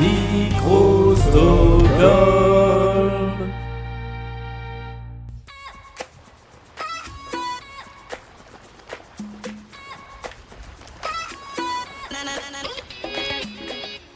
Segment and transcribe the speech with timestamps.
[0.00, 1.14] Micro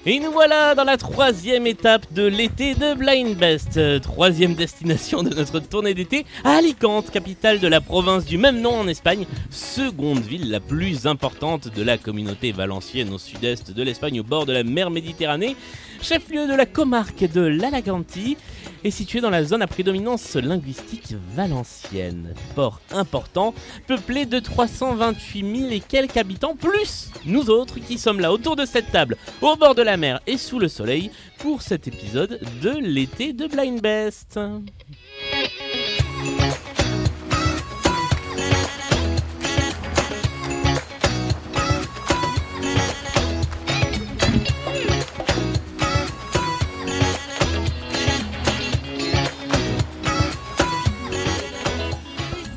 [0.07, 3.79] Et nous voilà dans la troisième étape de l'été de Blind Best.
[3.79, 8.61] Euh, Troisième destination de notre tournée d'été à Alicante, capitale de la province du même
[8.61, 13.83] nom en Espagne, seconde ville la plus importante de la communauté valencienne au sud-est de
[13.83, 15.57] l'Espagne au bord de la mer Méditerranée,
[16.05, 18.37] chef-lieu de la comarque de l'Alaganti
[18.85, 22.35] et situé dans la zone à prédominance linguistique valencienne.
[22.55, 23.55] Port important,
[23.87, 28.67] peuplé de 328 000 et quelques habitants, plus nous autres qui sommes là autour de
[28.67, 32.77] cette table, au bord de la mer et sous le soleil, pour cet épisode de
[32.79, 34.39] l'été de Blind Best.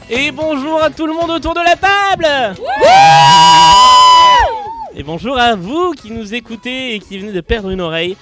[0.10, 2.56] Et bonjour à tout le monde autour de la table
[4.96, 8.16] Et bonjour à vous qui nous écoutez et qui venez de perdre une oreille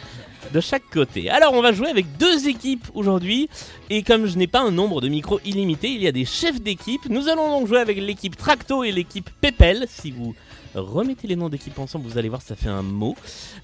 [0.52, 1.30] de chaque côté.
[1.30, 3.50] Alors on va jouer avec deux équipes aujourd'hui
[3.92, 6.60] et comme je n'ai pas un nombre de micros illimité, il y a des chefs
[6.60, 7.08] d'équipe.
[7.08, 9.86] Nous allons donc jouer avec l'équipe Tracto et l'équipe Pepel.
[9.88, 10.34] Si vous
[10.76, 13.16] remettez les noms d'équipe ensemble, vous allez voir ça fait un mot.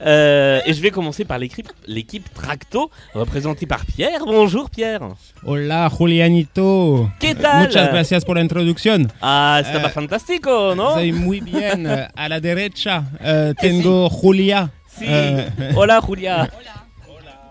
[0.01, 4.25] Euh, et je vais commencer par l'équipe l'équipe Tracto représentée par Pierre.
[4.25, 5.01] Bonjour Pierre.
[5.43, 7.09] Hola, Julianito.
[7.19, 7.67] ¿Qué tal?
[7.67, 9.11] Muchas gracias por la introducción.
[9.21, 10.93] Ah, estaba Eh, fantástico, ¿no?
[10.93, 11.87] Soy muy bien.
[11.87, 14.71] A la derecha eh, tengo Julia.
[14.87, 15.05] Sí.
[15.07, 16.49] Eh, Hola Julia.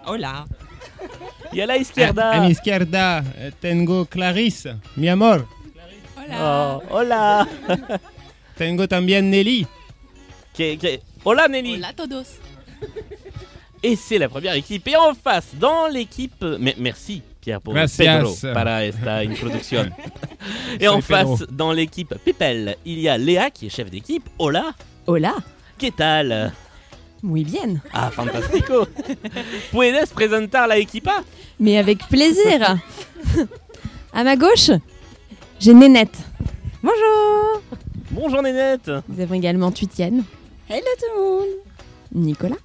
[0.07, 0.47] Hola.
[1.53, 2.33] Y a la a, izquierda.
[2.33, 5.47] a mi izquierda eh, tengo Clarisse, mi amor.
[6.41, 7.49] Oh, hola.
[8.61, 9.67] Tengo también Nelly.
[10.55, 11.77] Que- que- Hola Nelly.
[11.77, 12.27] Hola todos.
[13.83, 14.87] Et c'est la première équipe.
[14.87, 16.45] Et en face, dans l'équipe.
[16.59, 17.73] Mais merci Pierre pour.
[17.73, 19.89] Pedro para esta introduction.
[20.79, 21.39] Et en Pedro.
[21.39, 24.29] face, dans l'équipe Pipel, il y a Léa qui est chef d'équipe.
[24.37, 24.75] Hola.
[25.07, 25.37] Hola,
[25.79, 26.53] ¿Qué tal?
[27.23, 27.81] muy bien.
[27.95, 28.87] Ah, fantástico.
[29.73, 31.25] ¿Puedes presentar la equipa?
[31.59, 32.77] Mais avec plaisir.
[34.13, 34.71] à ma gauche,
[35.59, 36.19] j'ai Nénette.
[36.83, 37.63] Bonjour.
[38.11, 38.91] Bonjour Nénette.
[39.09, 40.25] Nous avons également Tuitienne.
[40.69, 41.47] Hello tout le monde.
[42.13, 42.57] Nicolas,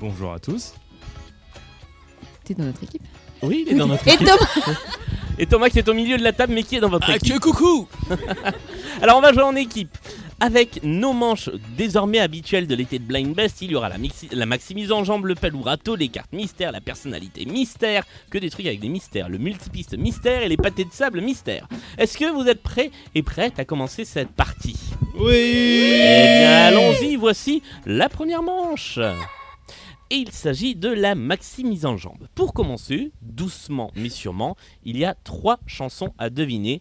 [0.00, 0.74] Bonjour à tous.
[2.44, 3.02] t'es dans notre équipe.
[3.42, 4.26] Oui, il est dans notre Et équipe.
[4.26, 4.76] Thomas.
[5.38, 7.38] Et Thomas qui est au milieu de la table, mais qui est dans votre équipe.
[7.40, 7.88] coucou
[9.02, 9.96] Alors on va jouer en équipe.
[10.40, 13.96] Avec nos manches désormais habituelles de l'été de Blind Best, il y aura la,
[14.30, 18.66] la maximise en jambe, le palourato, les cartes mystères, la personnalité mystère, que des trucs
[18.66, 21.66] avec des mystères, le multipiste mystère et les pâtés de sable mystère.
[21.98, 24.78] Est-ce que vous êtes prêts et prêtes à commencer cette partie?
[25.16, 29.00] Oui Eh bien allons-y, voici la première manche.
[30.10, 32.28] Et il s'agit de la maximise en jambe.
[32.36, 36.80] Pour commencer, doucement mais sûrement, il y a trois chansons à deviner.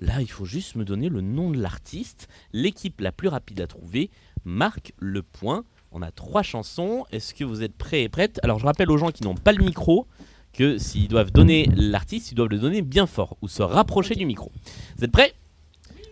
[0.00, 2.28] Là, il faut juste me donner le nom de l'artiste.
[2.52, 4.10] L'équipe la plus rapide à trouver
[4.44, 5.64] marque le point.
[5.90, 7.04] On a trois chansons.
[7.10, 8.38] Est-ce que vous êtes prêts et prêtes?
[8.42, 10.06] Alors, je rappelle aux gens qui n'ont pas le micro
[10.52, 14.24] que s'ils doivent donner l'artiste, ils doivent le donner bien fort ou se rapprocher du
[14.24, 14.50] micro.
[14.96, 15.34] Vous êtes prêts?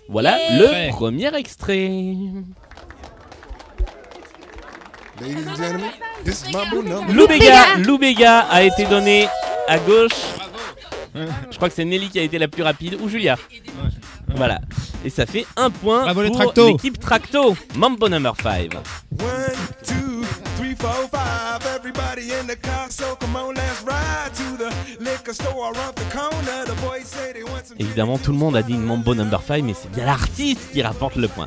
[0.09, 0.89] Voilà le Prêt.
[0.91, 1.89] premier extrait.
[5.21, 5.91] Ladies and gentlemen,
[6.25, 7.13] this is Mambo number.
[7.15, 9.27] Loubega, Loubega a été donné
[9.67, 10.13] à gauche.
[11.51, 13.37] Je crois que c'est Nelly qui a été la plus rapide ou Julia.
[14.35, 14.61] Voilà.
[15.05, 16.69] Et ça fait un point Bravo les pour Tracto.
[16.69, 17.57] l'équipe Tracto.
[17.77, 18.75] Mambo number 5.
[18.75, 18.81] One,
[19.85, 20.23] two,
[20.57, 21.65] three, four, five.
[21.77, 26.05] Everybody in the car, so come on, let's ride to the liquor store around the
[26.13, 26.65] corner.
[26.67, 27.77] The boys say they want some.
[27.79, 31.17] Évidemment, tout le monde a dit Mambo number 5, mais c'est bien l'artiste qui rapporte
[31.17, 31.47] le point.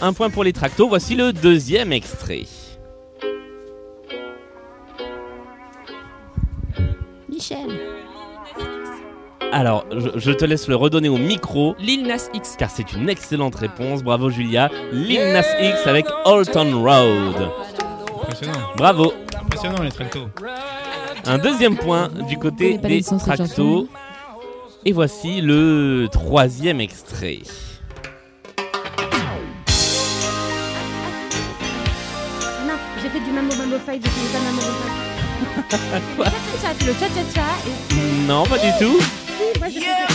[0.00, 0.88] Un point pour les Tracto.
[0.88, 2.46] Voici le deuxième extrait.
[7.28, 7.99] Michel.
[9.52, 11.74] Alors, je, je te laisse le redonner au micro.
[11.80, 12.54] Lil Nas X.
[12.56, 14.70] Car c'est une excellente réponse, bravo Julia.
[14.92, 17.50] Lil Nas X avec Alton Road.
[18.22, 18.58] Impressionnant.
[18.76, 19.12] Bravo.
[19.40, 20.28] Impressionnant les tractos.
[21.26, 23.88] Un deuxième point du côté des les sons de cette Tracto.
[24.84, 27.40] Et voici le troisième extrait.
[32.66, 35.10] Non, j'ai fait du Mambo Mambo 5, j'ai fait Mambo Mambo 5.
[36.18, 39.00] Cha-cha-cha, tu le cha-cha-cha et Non, pas du tout.
[39.40, 40.10] Si, moi j'ai fait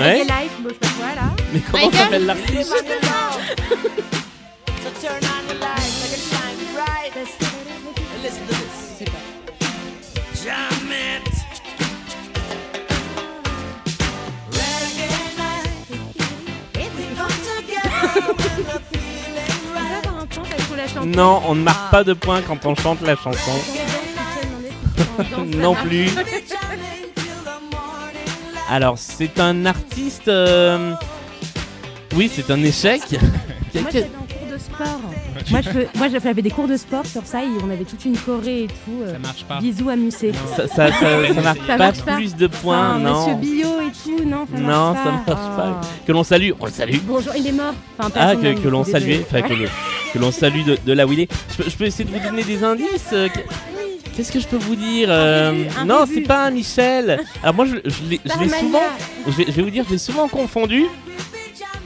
[0.00, 0.22] Ouais.
[0.22, 1.30] Reggae Life, bon je sais pas quoi là.
[1.52, 2.74] Mais comment s'appelle l'artiste.
[21.06, 23.52] Non, on ne marque pas de points quand on chante la chanson.
[25.58, 26.08] non plus.
[28.70, 30.28] Alors, c'est un artiste.
[30.28, 30.92] euh,
[32.16, 33.00] Oui, c'est un échec.
[33.10, 35.00] Moi, j'étais en cours de sport.
[35.50, 38.04] Moi, je fais- moi, j'avais des cours de sport sur ça et on avait toute
[38.04, 39.02] une choré et tout.
[39.02, 39.58] euh, Ça marche pas.
[39.60, 40.32] Bisous à Musset.
[40.56, 42.14] Ça, ça, ça- ça marque Ça pas marche pas.
[42.14, 43.20] plus de points, Ah, non.
[43.20, 45.10] Monsieur Bio et tout, non, ça Non, marche ça pas.
[45.34, 45.80] marche pas.
[45.82, 45.86] Ah.
[46.06, 46.96] Que l'on salue, on le salue.
[47.02, 47.74] Bonjour, il est mort.
[47.98, 49.68] Enfin, Ah, personne que, n'a que l'on salue, enfin, que, le-
[50.12, 51.32] que l'on salue de, de là où il est.
[51.50, 53.40] Je peux, je peux essayer de vous donner des indices euh, que-
[54.16, 57.20] Qu'est-ce que je peux vous dire euh, un Non, c'est pas un Michel.
[57.42, 58.78] Alors moi, je, je l'ai souvent,
[59.26, 60.84] je vais, je vais vous dire, je l'ai souvent confondu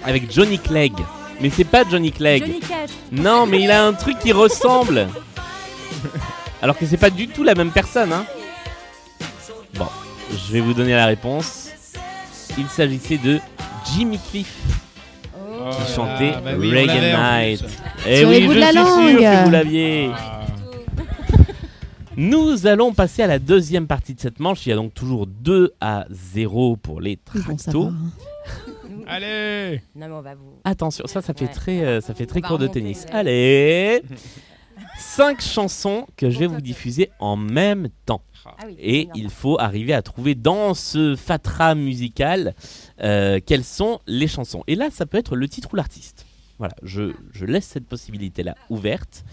[0.05, 0.93] avec Johnny Clegg.
[1.41, 2.45] Mais c'est pas Johnny Clegg.
[2.45, 2.91] Johnny Cash.
[3.13, 5.09] Non, mais il a un truc qui ressemble.
[6.61, 8.25] Alors que c'est pas du tout la même personne, hein.
[9.75, 9.87] Bon,
[10.31, 11.69] je vais vous donner la réponse.
[12.59, 13.39] Il s'agissait de
[13.95, 14.53] Jimmy Cliff
[15.45, 17.65] Oh qui chantait là, bah oui, l'avait en Night.
[18.07, 19.17] Eh Sur oui, les bouts je de la suis sûr langue.
[19.19, 20.11] que vous l'aviez.
[20.17, 20.38] Ah.
[22.19, 24.67] Nous allons passer à la deuxième partie de cette manche.
[24.67, 27.93] Il y a donc toujours 2 à 0 pour les tractos.
[29.07, 30.55] Allez Non, mais on va vous.
[30.65, 31.53] Attention, ça, ça fait Ouais.
[31.53, 33.05] très, euh, ça fait très de tennis.
[33.05, 33.15] ouais.
[33.15, 34.03] Allez
[34.99, 38.23] 5 chansons que je vais vous diffuser en même temps.
[38.45, 38.75] Ah oui.
[38.81, 42.55] Et il faut arriver à trouver dans ce fatras musical
[43.01, 44.65] euh, quelles sont les chansons.
[44.67, 46.27] Et là, ça peut être le titre ou l'artiste.
[46.59, 49.25] Voilà, je, je laisse cette possibilité-là ouverte.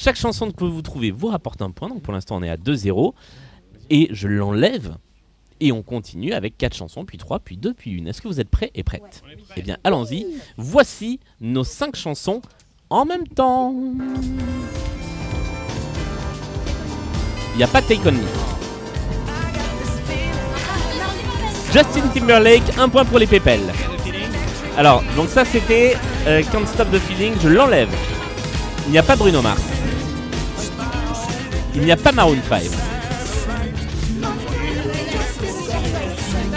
[0.00, 1.88] Chaque chanson que vous trouvez vous rapporte un point.
[1.88, 3.14] Donc pour l'instant, on est à 2-0.
[3.90, 4.96] Et je l'enlève.
[5.58, 8.06] Et on continue avec 4 chansons, puis 3, puis 2, puis 1.
[8.06, 9.24] Est-ce que vous êtes prêts et prêtes
[9.56, 10.24] Eh bien, allons-y.
[10.56, 12.42] Voici nos 5 chansons
[12.90, 13.74] en même temps.
[17.54, 18.22] Il n'y a pas Take On Me.
[21.72, 23.72] Justin Timberlake, un point pour les pépelles.
[24.76, 25.96] Alors, donc ça c'était
[26.28, 27.90] euh, Can't Stop the Feeling, je l'enlève.
[28.86, 29.77] Il n'y a pas Bruno Mars.
[31.78, 32.62] Il n'y a pas Maroon 5.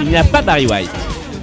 [0.01, 0.89] Il n'y a pas Barry White.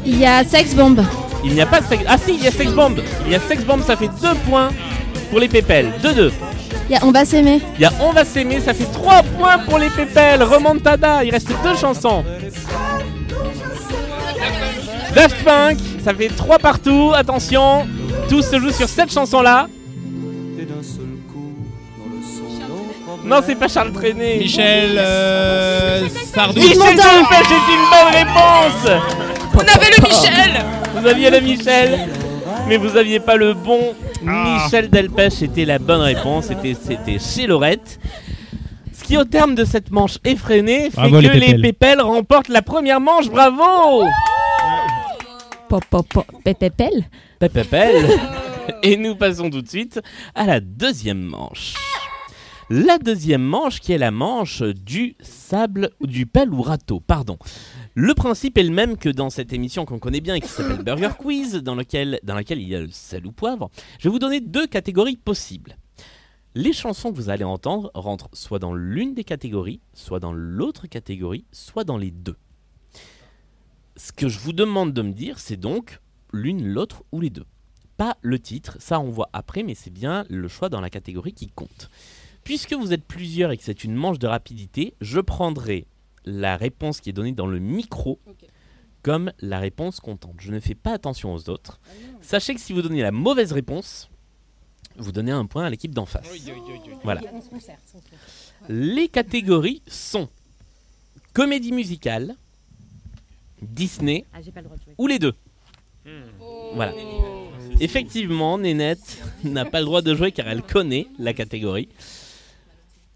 [0.04, 1.00] Il y a Sex Bomb.
[1.44, 2.02] Il n'y a pas Sex...
[2.08, 2.96] Ah si, il y a Sex Bomb.
[3.24, 4.70] Il y a Sex Bomb, ça fait 2 points
[5.30, 5.92] pour les pépelles.
[6.02, 6.32] 2-2.
[6.88, 7.60] Il y a On va s'aimer.
[7.76, 10.42] Il y a On va s'aimer, ça fait 3 points pour les pépelles.
[10.42, 12.24] Remontada, il reste deux chansons.
[15.14, 17.12] Daft Punk, ça fait 3 partout.
[17.14, 17.86] Attention,
[18.28, 19.68] tout se joue sur cette chanson-là.
[23.24, 24.38] Non, c'est pas Charles Trenet.
[24.38, 26.60] Michel euh, Sardou.
[26.60, 26.76] Michel.
[26.76, 29.00] Delpech, c'est une bonne réponse.
[29.54, 32.08] On avait le Michel Vous aviez le Michel,
[32.68, 33.94] mais vous aviez pas le bon.
[34.26, 34.60] Ah.
[34.64, 36.46] Michel Delpech c'était la bonne réponse.
[36.46, 37.98] C'était c'était chez Laurette.
[38.96, 41.60] Ce qui, au terme de cette manche effrénée, fait Bravo, que les les pépelles.
[41.62, 43.28] pépelles remportent la première manche.
[43.30, 44.04] Bravo
[45.68, 46.26] Pop, pop, pop.
[46.44, 47.04] Pépépelle.
[47.38, 48.06] Pépépelle.
[48.82, 50.00] Et nous passons tout de suite
[50.34, 51.74] à la deuxième manche.
[52.70, 57.38] La deuxième manche qui est la manche du sable, du râteau, pardon.
[57.94, 60.84] Le principe est le même que dans cette émission qu'on connaît bien et qui s'appelle
[60.84, 63.70] Burger Quiz, dans, dans laquelle il y a le sel ou poivre.
[63.98, 65.78] Je vais vous donner deux catégories possibles.
[66.54, 70.86] Les chansons que vous allez entendre rentrent soit dans l'une des catégories, soit dans l'autre
[70.88, 72.36] catégorie, soit dans les deux.
[73.96, 76.00] Ce que je vous demande de me dire, c'est donc
[76.34, 77.46] l'une, l'autre ou les deux.
[77.96, 81.32] Pas le titre, ça on voit après, mais c'est bien le choix dans la catégorie
[81.32, 81.88] qui compte.
[82.48, 85.84] Puisque vous êtes plusieurs et que c'est une manche de rapidité, je prendrai
[86.24, 88.18] la réponse qui est donnée dans le micro
[89.02, 90.36] comme la réponse comptante.
[90.38, 91.78] Je ne fais pas attention aux autres.
[92.22, 94.08] Sachez que si vous donnez la mauvaise réponse,
[94.96, 96.26] vous donnez un point à l'équipe d'en face.
[97.04, 97.20] Voilà.
[98.70, 100.30] Les catégories sont
[101.34, 102.34] comédie musicale,
[103.60, 105.34] Disney Ah, le droit de ou les deux.
[106.72, 106.94] Voilà.
[107.80, 111.90] Effectivement, Nénette n'a pas le droit de jouer car elle connaît la catégorie.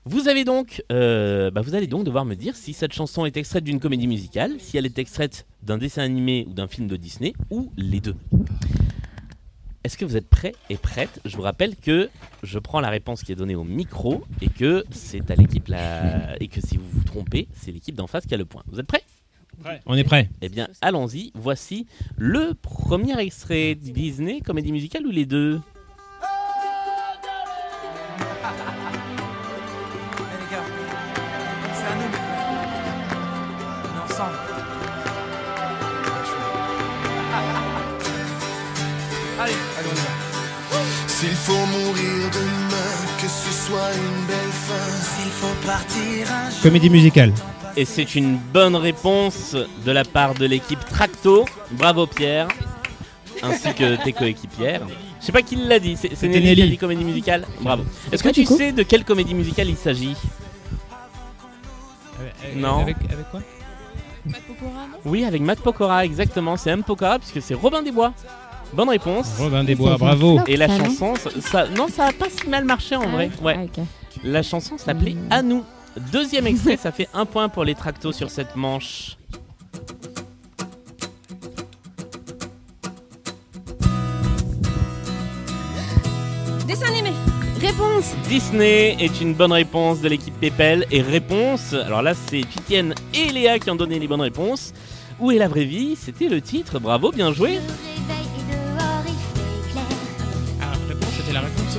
[0.05, 3.37] Vous avez donc, euh, bah, vous allez donc devoir me dire si cette chanson est
[3.37, 6.97] extraite d'une comédie musicale, si elle est extraite d'un dessin animé ou d'un film de
[6.97, 8.17] Disney, ou les deux.
[9.85, 11.21] Est-ce que vous êtes prêts et prêtes?
[11.25, 12.09] Je vous rappelle que
[12.43, 16.35] je prends la réponse qui est donnée au micro et que c'est à l'équipe là
[16.41, 18.63] et que si vous vous trompez, c'est l'équipe d'en face qui a le point.
[18.73, 19.03] Vous êtes prêts?
[19.87, 20.29] On est prêt.
[20.41, 21.31] eh bien, allons-y.
[21.35, 25.61] Voici le premier extrait Disney, comédie musicale ou les deux?
[39.43, 41.09] Allez, allez, on y va.
[41.09, 44.91] S'il faut mourir demain, que ce soit une belle fin.
[45.03, 46.63] S'il faut partir un jour.
[46.63, 47.33] Comédie musicale.
[47.77, 51.47] Et c'est une bonne réponse de la part de l'équipe Tracto.
[51.73, 52.49] Bravo Pierre,
[53.43, 54.83] ainsi que tes coéquipières.
[55.21, 57.47] Je sais pas qui l'a dit, c'est Nelly qui a dit comédie musicale.
[57.61, 57.85] Bravo.
[58.11, 60.17] Est-ce que tu coup sais de quelle comédie musicale il s'agit?
[62.21, 62.81] Avec- Non.
[62.83, 63.41] Avec, avec quoi?
[64.27, 64.99] Matt Pokora, non?
[65.05, 66.57] Oui, avec Matt Pokora, exactement.
[66.57, 66.83] C'est M.
[66.85, 68.13] Pokora, puisque c'est Robin des Bois.
[68.73, 69.27] Bonne réponse.
[69.39, 70.41] Robin des Bois, bravo.
[70.47, 73.31] Et la chanson, ça, non, ça a pas si mal marché en vrai.
[73.43, 73.57] Ouais.
[73.59, 73.85] Ah, ok.
[74.25, 75.29] La chanson s'appelait Hmm.
[75.33, 75.65] À nous.
[76.11, 79.17] Deuxième extrait, ça fait un point pour les tractos sur cette manche.
[86.67, 87.11] Dessin animé.
[87.61, 88.15] Réponse.
[88.29, 90.87] Disney est une bonne réponse de l'équipe Pépel.
[90.91, 94.73] Et réponse, alors là c'est Titienne et Léa qui ont donné les bonnes réponses.
[95.21, 95.97] Où est la vraie vie?
[95.97, 97.59] C'était le titre, bravo, bien joué.
[101.33, 101.79] La réponse.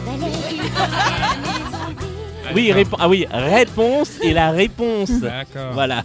[2.55, 5.11] Oui, répo- ah oui, réponse et la réponse.
[5.11, 5.73] D'accord.
[5.73, 6.03] Voilà.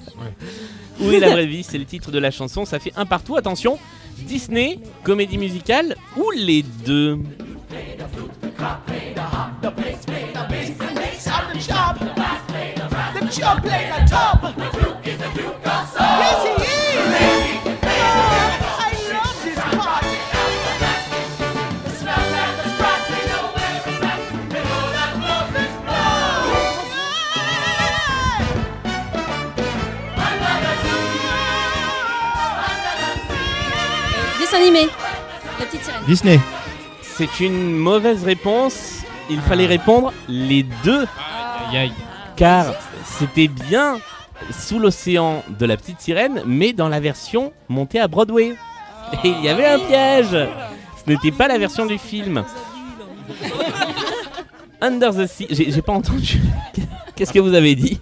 [1.00, 1.62] Où est la vraie vie?
[1.62, 2.64] C'est le titre de la chanson.
[2.64, 3.36] Ça fait un partout.
[3.36, 3.78] Attention,
[4.18, 7.18] Disney, comédie musicale ou les deux?
[34.60, 34.88] Animé.
[35.58, 36.02] La petite sirène.
[36.06, 36.40] Disney.
[37.02, 39.00] C'est une mauvaise réponse.
[39.30, 41.06] Il fallait répondre les deux,
[41.70, 41.92] Aïe, aïe.
[42.36, 42.66] car
[43.04, 43.98] c'était bien
[44.50, 48.54] sous l'océan de la petite sirène, mais dans la version montée à Broadway.
[49.24, 50.30] Et il y avait un piège.
[51.04, 52.44] Ce n'était pas la version du film.
[54.80, 55.46] Under the Sea.
[55.50, 56.40] J'ai pas entendu.
[57.16, 58.00] Qu'est-ce que vous avez dit?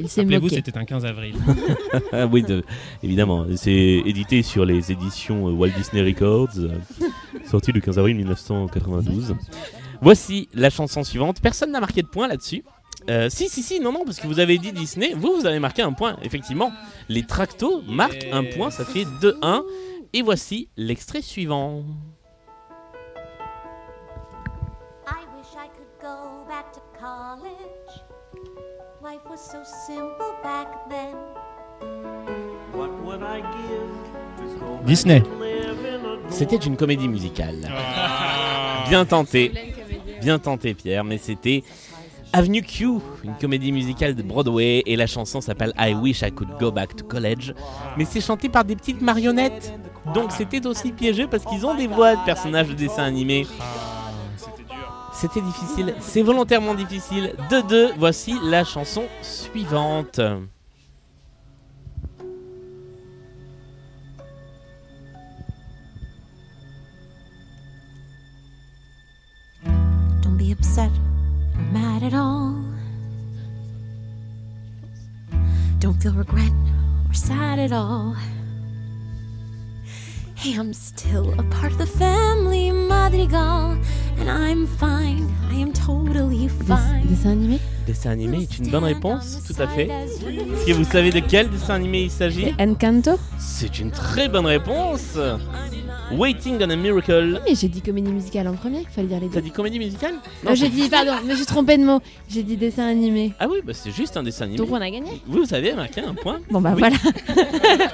[0.00, 0.56] Il s'est moqué.
[0.56, 1.34] c'était un 15 avril.
[2.12, 2.64] Ah oui, de-
[3.02, 3.46] évidemment.
[3.56, 6.78] C'est édité sur les éditions Walt Disney Records, euh,
[7.48, 9.34] sorti le 15 avril 1992.
[10.02, 11.40] Voici la chanson suivante.
[11.40, 12.64] Personne n'a marqué de point là-dessus.
[13.08, 15.12] Euh, si, si, si, non, non, parce que vous avez dit Disney.
[15.16, 16.16] Vous, vous avez marqué un point.
[16.22, 16.72] Effectivement,
[17.08, 18.70] les tractos marquent un point.
[18.70, 19.62] Ça fait 2-1.
[20.12, 21.84] Et voici l'extrait suivant.
[29.40, 31.16] So simple back then.
[34.84, 35.22] Disney.
[36.28, 37.68] C'était une comédie musicale.
[38.88, 39.52] Bien tenté.
[40.20, 41.64] Bien tenté, Pierre, mais c'était
[42.32, 46.50] Avenue Q, une comédie musicale de Broadway, et la chanson s'appelle I Wish I Could
[46.60, 47.54] Go Back to College.
[47.96, 49.72] Mais c'est chanté par des petites marionnettes,
[50.14, 53.46] donc c'était aussi piégeux parce qu'ils ont des voix de personnages de dessins animés.
[55.20, 57.34] C'était difficile, c'est volontairement difficile.
[57.50, 60.18] De deux, voici la chanson suivante.
[70.22, 70.88] Don't be upset
[71.54, 72.54] or mad at all.
[75.80, 76.50] Don't feel regret
[77.10, 78.14] or sad at all.
[80.42, 83.76] Hey, I'm still a part of the family Madrigal,
[84.18, 85.28] and I'm fine.
[85.52, 87.02] I am totally Des- fine.
[87.06, 87.58] Dessin animé?
[87.86, 89.88] Dessin animé est une bonne réponse, tout à fait.
[89.88, 93.18] Est-ce que vous savez de quel dessin animé il s'agit C'est Encanto?
[93.38, 95.18] C'est une très bonne réponse.
[96.12, 97.40] Waiting on a Miracle.
[97.46, 99.42] Mais j'ai dit comédie musicale en premier, il fallait dire les T'as deux.
[99.42, 100.14] dit comédie musicale?
[100.46, 102.00] Euh, j'ai dit, pardon, mais j'ai trompé de mot.
[102.28, 103.32] J'ai dit dessin animé.
[103.38, 104.58] Ah oui, bah c'est juste un dessin animé.
[104.58, 105.20] Donc on a gagné.
[105.26, 106.40] Vous, vous avez marqué un point.
[106.50, 106.80] Bon bah Oui.
[106.80, 106.96] voilà.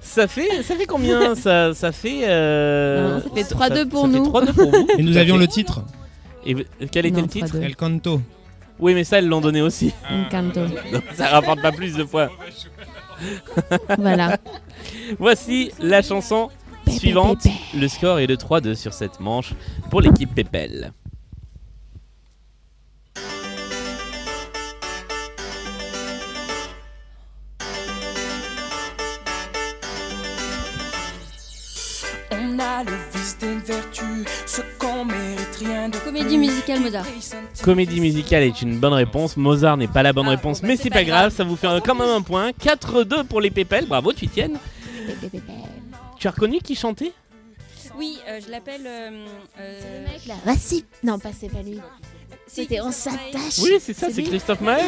[0.00, 2.20] Ça fait, ça fait combien ça, ça fait.
[2.24, 4.24] euh, Non, ça fait ça- 3-2 pour ça fait nous.
[4.26, 4.86] 3-2 pour vous.
[4.98, 5.82] Et nous avions le titre.
[6.46, 6.54] Et
[6.90, 7.62] quel était Non, le titre 3-2.
[7.62, 8.20] El Canto.
[8.80, 9.92] Oui, mais ça, ils l'ont donné aussi.
[10.10, 10.66] Encanto.
[10.92, 12.28] Donc ça rapporte pas plus de points.
[13.98, 14.38] Voilà.
[15.18, 16.50] Voici la chanson
[16.88, 17.46] suivante.
[17.74, 19.54] Le score est de 3-2 sur cette manche
[19.90, 20.92] pour l'équipe Pépel.
[36.80, 37.62] Musicale Mozart.
[37.62, 39.36] Comédie musicale est une bonne réponse.
[39.36, 41.20] Mozart n'est pas la bonne Ah, réponse, bon, bah, mais c'est c'est pas pas grave,
[41.22, 41.32] grave.
[41.34, 42.50] ça vous fait quand même un point.
[42.52, 43.86] 4-2 pour les Pépel.
[43.86, 44.58] Bravo, tu tiennes.
[46.18, 47.12] Tu as reconnu qui chantait?
[47.96, 48.82] Oui, euh, je l'appelle.
[48.86, 49.26] euh,
[49.60, 49.80] euh,
[50.26, 50.84] Là, voici.
[51.02, 51.78] Non, pas c'est pas lui.
[52.54, 53.58] C'était on s'attache.
[53.62, 54.82] Oui, c'est ça, c'est Christophe Mahé.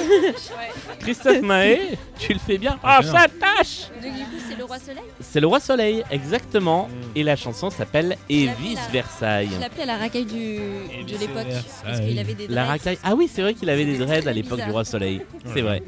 [1.01, 2.79] Christophe Mahé, tu le fais bien.
[2.83, 5.03] Ah, tâche Du coup, c'est le roi soleil?
[5.21, 6.89] C'est le roi soleil, exactement.
[7.15, 9.51] Et la chanson s'appelle Et vice la- Versailles.
[9.55, 11.47] Je l'appelais à la racaille du, de l'époque.
[11.85, 12.69] Parce qu'il avait des La dreads.
[12.69, 12.99] racaille.
[13.03, 15.23] Ah oui, c'est vrai qu'il avait des dreads à l'époque du roi soleil.
[15.53, 15.83] C'est vrai.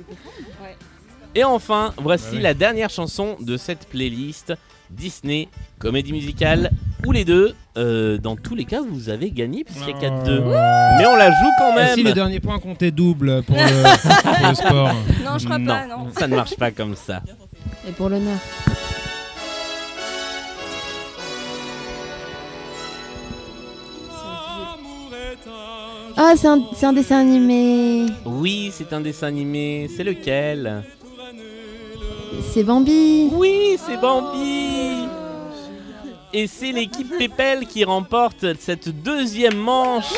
[1.35, 4.53] Et enfin, voici la dernière chanson de cette playlist.
[4.91, 6.71] Disney, comédie musicale
[7.07, 7.55] ou les deux.
[7.79, 10.25] Euh, dans tous les cas, vous avez gagné puisqu'il y a Oh.
[10.27, 10.41] 4-2.
[10.99, 11.95] Mais on la joue quand Et même.
[11.95, 14.91] si le dernier point comptait double pour le, pour le sport
[15.25, 16.09] Non, je crois pas, non.
[16.19, 17.23] ça ne marche pas comme ça.
[17.89, 18.39] Et pour l'honneur.
[26.17, 28.07] Ah, c'est un, c'est un dessin animé.
[28.25, 29.89] Oui, c'est un dessin animé.
[29.95, 30.83] C'est lequel?
[32.53, 33.29] C'est Bambi.
[33.33, 34.58] Oui, c'est Bambi.
[36.33, 40.13] Et c'est l'équipe Pépel qui remporte cette deuxième manche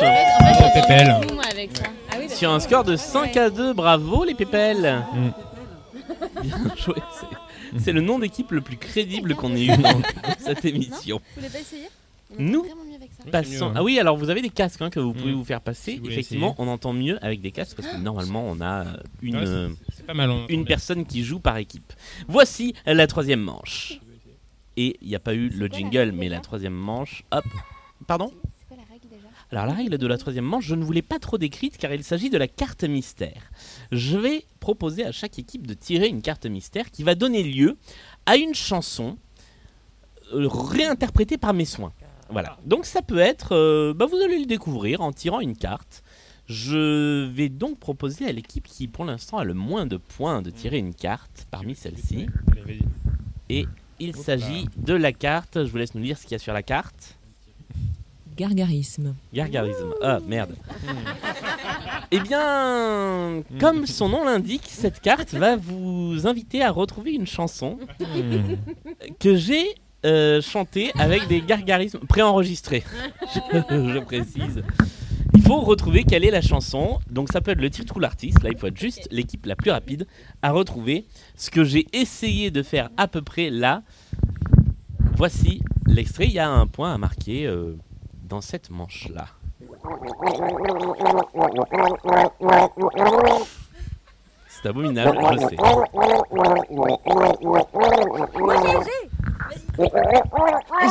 [0.75, 1.17] Pépel.
[1.51, 1.85] avec ça.
[2.13, 3.73] Ah oui, sur un score de 5 à 2.
[3.75, 5.05] Bravo les Pépel.
[5.15, 6.43] Mm.
[6.43, 6.95] Bien joué.
[7.19, 10.03] c'est- C'est le nom d'équipe le plus crédible qu'on ait eu dans
[10.41, 11.21] cette émission.
[11.37, 11.87] Vous voulez pas essayer?
[12.39, 12.65] Nous
[13.31, 13.73] passons.
[13.77, 15.37] Ah oui, alors vous avez des casques hein, que vous pouvez Mm.
[15.37, 16.01] vous faire passer.
[16.03, 18.85] Si Effectivement, on entend mieux avec des casques parce que normalement on a
[19.23, 20.31] une, Ouais, c'est- C'est pas mal.
[20.31, 21.93] on une personne qui joue par équipe.
[22.27, 24.00] Voici la troisième manche.
[24.81, 27.23] Et il n'y a pas eu le la jingle, mais la troisième manche.
[27.33, 27.45] Hop.
[28.07, 30.83] Pardon C'est quoi la règle déjà Alors la règle de la troisième manche, je ne
[30.83, 33.51] vous l'ai pas trop décrite car il s'agit de la carte mystère.
[33.93, 37.77] Je vais proposer à chaque équipe de tirer une carte mystère qui va donner lieu
[38.25, 39.19] à une chanson
[40.33, 41.93] euh, réinterprétée par mes soins.
[42.31, 42.57] Voilà.
[42.65, 46.03] Donc ça peut être, euh, bah, vous allez le découvrir en tirant une carte.
[46.47, 50.49] Je vais donc proposer à l'équipe qui pour l'instant a le moins de points de
[50.49, 52.29] tirer une carte parmi celles-ci.
[53.51, 53.67] Et
[54.01, 55.65] il s'agit de la carte.
[55.65, 57.17] Je vous laisse nous lire ce qu'il y a sur la carte.
[58.37, 59.15] Gargarisme.
[59.35, 59.93] Gargarisme.
[60.03, 60.55] Ah merde.
[62.13, 67.79] Eh bien, comme son nom l'indique, cette carte va vous inviter à retrouver une chanson
[68.01, 68.57] Hmm.
[69.21, 72.83] que j'ai euh, chantée avec des gargarismes préenregistrés.
[73.35, 73.39] je,
[73.95, 74.65] je précise.
[75.59, 77.01] Retrouver quelle est la chanson.
[77.11, 78.43] Donc ça peut être le titre ou l'artiste.
[78.43, 80.07] Là, il faut être juste l'équipe la plus rapide
[80.43, 83.83] à retrouver ce que j'ai essayé de faire à peu près là.
[85.17, 86.27] Voici l'extrait.
[86.27, 87.77] Il y a un point à marquer euh,
[88.29, 89.27] dans cette manche-là.
[94.49, 95.57] C'est abominable, je sais.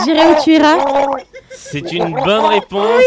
[0.04, 0.78] J'irai où tu iras.
[1.52, 3.04] C'est une bonne réponse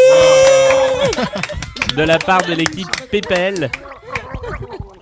[1.97, 3.71] de la part de l'équipe Pépel.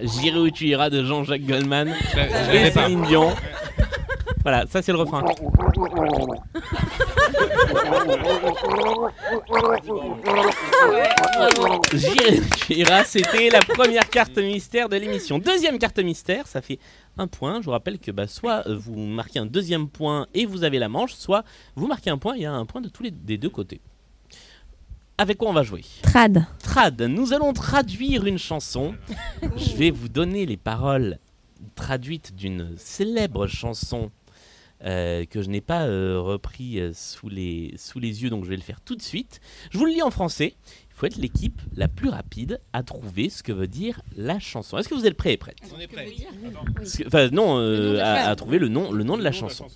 [0.01, 2.71] J'irai où tu iras de Jean-Jacques Goldman Je la- je et.
[2.71, 3.33] Céline Dion.
[4.43, 5.23] Voilà, ça c'est le refrain.
[12.71, 15.39] Iras, c'était la première carte mystère de l'émission.
[15.39, 16.79] Deuxième carte mystère, ça fait
[17.19, 17.61] un point.
[17.61, 20.89] Je vous rappelle que bah, soit vous marquez un deuxième point et vous avez la
[20.89, 21.45] manche, soit
[21.77, 23.51] vous marquez un point et il y a un point de tous les des deux
[23.51, 23.81] côtés.
[25.19, 25.85] Avec quoi on va jouer?
[26.01, 26.47] Trad.
[26.63, 28.95] Trad, nous allons traduire une chanson.
[29.57, 31.19] Je vais vous donner les paroles
[31.75, 34.11] traduites d'une célèbre chanson
[34.85, 38.51] euh, que je n'ai pas euh, repris euh, sous, les, sous les yeux, donc je
[38.51, 39.41] vais le faire tout de suite.
[39.71, 40.55] Je vous le lis en français.
[40.91, 44.77] Il faut être l'équipe la plus rapide à trouver ce que veut dire la chanson.
[44.77, 46.07] Est-ce que vous êtes prêts et prêtes On est prêt.
[46.75, 49.67] Parce que- Enfin, non, euh, à, trouver le nom, le nom de la chanson.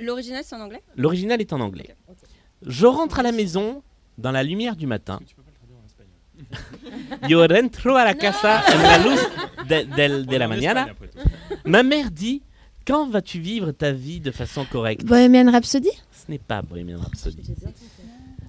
[0.00, 0.82] L'original, c'est en anglais?
[0.96, 1.94] L'original est en anglais.
[2.66, 3.82] Je rentre à la maison
[4.16, 5.20] dans la lumière du matin.
[7.28, 9.20] Yo rentro a la casa en la luz
[9.68, 10.86] de, de- de la mañana.
[11.66, 12.42] Ma mère dit
[12.90, 15.04] Quand vas-tu vivre ta vie de façon correcte?
[15.04, 15.90] Bohemian Rhapsody?
[16.10, 17.54] Ce n'est pas Bohemian Rhapsody.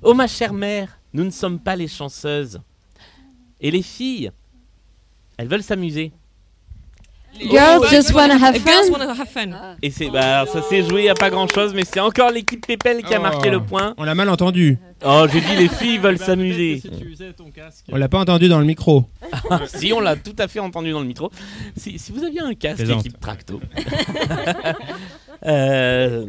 [0.01, 2.59] Oh ma chère mère, nous ne sommes pas les chanceuses.
[3.59, 4.31] Et les filles,
[5.37, 6.11] elles veulent s'amuser.
[7.39, 8.91] Girls just wanna have Girls fun.
[8.93, 9.75] wanna have fun.
[9.83, 13.03] Et c'est bah ça s'est joué à pas grand chose, mais c'est encore l'équipe Pépel
[13.03, 13.51] qui a marqué Oh.
[13.51, 13.93] le point.
[13.97, 14.79] On l'a mal entendu.
[15.03, 16.81] Oh, j'ai dit les filles veulent s'amuser.
[17.91, 19.05] On l'a pas entendu dans le micro.
[19.67, 21.31] si on l'a tout à fait entendu dans le micro.
[21.75, 22.99] Si, si vous aviez un casque Plaisante.
[23.05, 23.59] équipe Tracto,
[25.43, 26.27] Euh,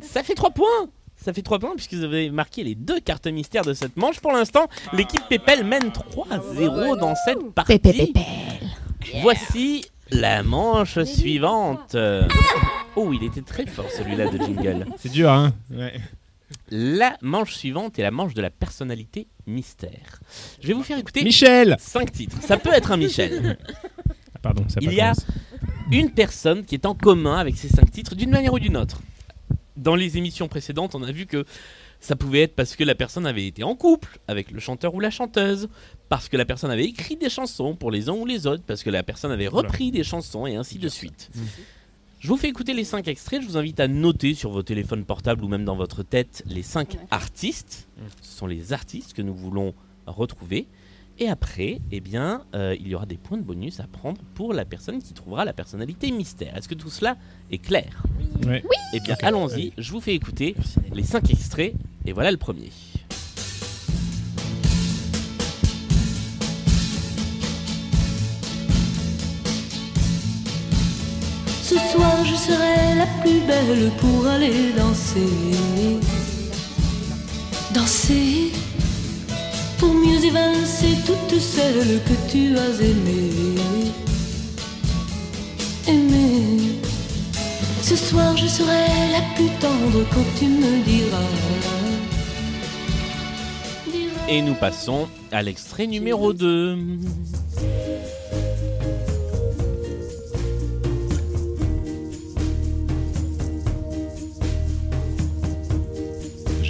[0.00, 0.88] ça fait 3 points.
[1.16, 4.20] Ça fait 3 points puisque vous avez marqué les deux cartes mystères de cette manche.
[4.20, 7.78] Pour l'instant, l'équipe Pépel mène 3-0 dans cette partie.
[7.78, 8.20] Pépé pépé.
[9.20, 11.94] Voici la manche suivante.
[12.96, 14.86] Oh, il était très fort celui-là de jingle.
[14.98, 15.92] C'est dur, hein Ouais.
[16.70, 20.20] La manche suivante est la manche de la personnalité mystère.
[20.60, 22.42] Je vais vous faire écouter Michel 5 titres.
[22.42, 23.58] Ça peut être un Michel.
[24.34, 25.14] Ah, Pardon, ça Il y a
[25.90, 29.00] une personne qui est en commun avec ces cinq titres d'une manière ou d'une autre.
[29.76, 31.44] Dans les émissions précédentes, on a vu que
[32.00, 35.00] ça pouvait être parce que la personne avait été en couple avec le chanteur ou
[35.00, 35.68] la chanteuse,
[36.10, 38.82] parce que la personne avait écrit des chansons pour les uns ou les autres, parce
[38.82, 41.30] que la personne avait repris des chansons et ainsi de suite.
[42.24, 45.04] Je vous fais écouter les cinq extraits, je vous invite à noter sur vos téléphones
[45.04, 47.86] portables ou même dans votre tête les cinq artistes.
[48.22, 49.74] Ce sont les artistes que nous voulons
[50.06, 50.66] retrouver.
[51.18, 54.54] Et après, eh bien, euh, il y aura des points de bonus à prendre pour
[54.54, 56.56] la personne qui trouvera la personnalité mystère.
[56.56, 57.18] Est-ce que tout cela
[57.50, 58.02] est clair?
[58.46, 58.64] Ouais.
[58.94, 59.74] Eh bien, allons-y.
[59.76, 60.56] Je vous fais écouter
[60.94, 61.74] les cinq extraits.
[62.06, 62.70] Et voilà le premier.
[71.64, 75.32] Ce soir je serai la plus belle pour aller danser.
[77.72, 78.52] Danser
[79.78, 83.62] pour mieux évincer toutes celles que tu as aimées.
[85.88, 86.80] Aimées.
[87.80, 91.30] Ce soir je serai la plus tendre quand tu me diras.
[94.28, 96.76] Et nous passons à l'extrait numéro 2.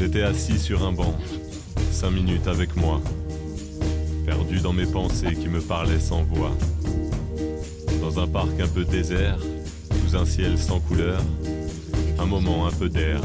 [0.05, 1.15] J'étais assis sur un banc,
[1.91, 3.01] cinq minutes avec moi,
[4.27, 6.53] perdu dans mes pensées qui me parlaient sans voix.
[8.03, 9.39] Dans un parc un peu désert,
[10.03, 11.23] sous un ciel sans couleur,
[12.19, 13.19] un moment un peu d'air,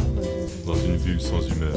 [0.65, 1.75] dans une bulle sans humeur.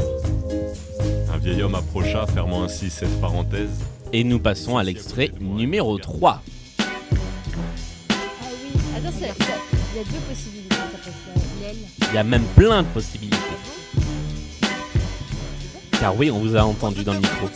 [1.34, 3.80] Un vieil homme approcha, fermant ainsi cette parenthèse.
[4.12, 6.42] Et nous passons à l'extrait numéro 3.
[6.78, 6.94] Ah oui.
[8.98, 10.76] Attends, il y a deux possibilités.
[10.76, 11.76] Ça peut être l'aile.
[12.08, 13.21] Il y a même plein de possibilités.
[16.02, 17.46] Car oui, on vous a entendu dans le micro.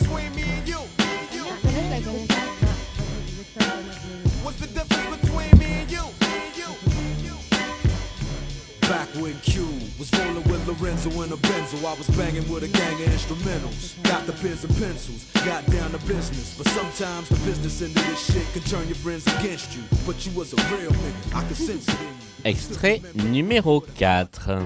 [8.87, 9.65] Back when Q
[9.99, 14.01] was rolling with Lorenzo in a Benzo, I was banging with a gang of instrumentals.
[14.03, 16.55] Got the pens and pencils, got down to business.
[16.57, 19.83] But sometimes the business end of this shit can turn your friends against you.
[20.05, 21.97] But you was a real nigga, I could sense it.
[22.45, 24.63] Extrait numéro 4.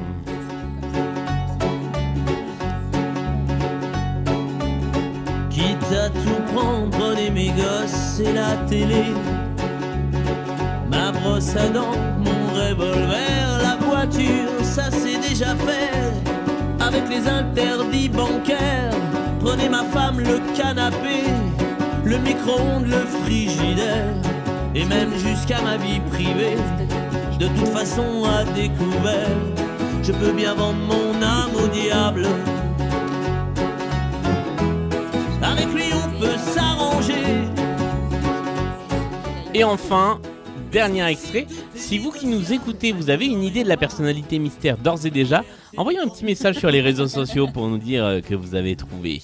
[5.94, 9.06] À tout prendre, prenez mes gosses et la télé.
[10.90, 15.92] Ma brosse à dents, mon revolver, la voiture, ça c'est déjà fait.
[16.80, 18.94] Avec les interdits bancaires,
[19.40, 21.24] prenez ma femme, le canapé,
[22.04, 24.14] le micro-ondes, le frigidaire,
[24.76, 26.58] et même jusqu'à ma vie privée.
[27.40, 29.38] De toute façon, à découvert,
[30.04, 32.28] je peux bien vendre mon âme au diable.
[39.54, 40.22] Et enfin,
[40.72, 41.46] dernier extrait.
[41.76, 45.10] Si vous qui nous écoutez, vous avez une idée de la personnalité mystère d'ores et
[45.10, 45.44] déjà,
[45.76, 48.78] envoyez un petit message sur les réseaux sociaux pour nous dire euh, que vous avez
[48.78, 49.22] trouvé.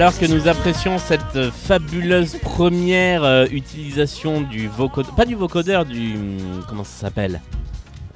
[0.00, 5.84] Alors que nous apprécions cette euh, fabuleuse première euh, utilisation du vocodeur, pas du vocodeur,
[5.84, 7.40] du hum, comment ça s'appelle?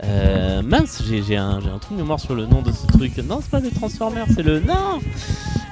[0.05, 2.87] Euh, Mince, j'ai j'ai un, j'ai un trou de mémoire sur le nom de ce
[2.87, 3.16] truc.
[3.18, 5.01] Non, c'est pas des Transformers, c'est le non,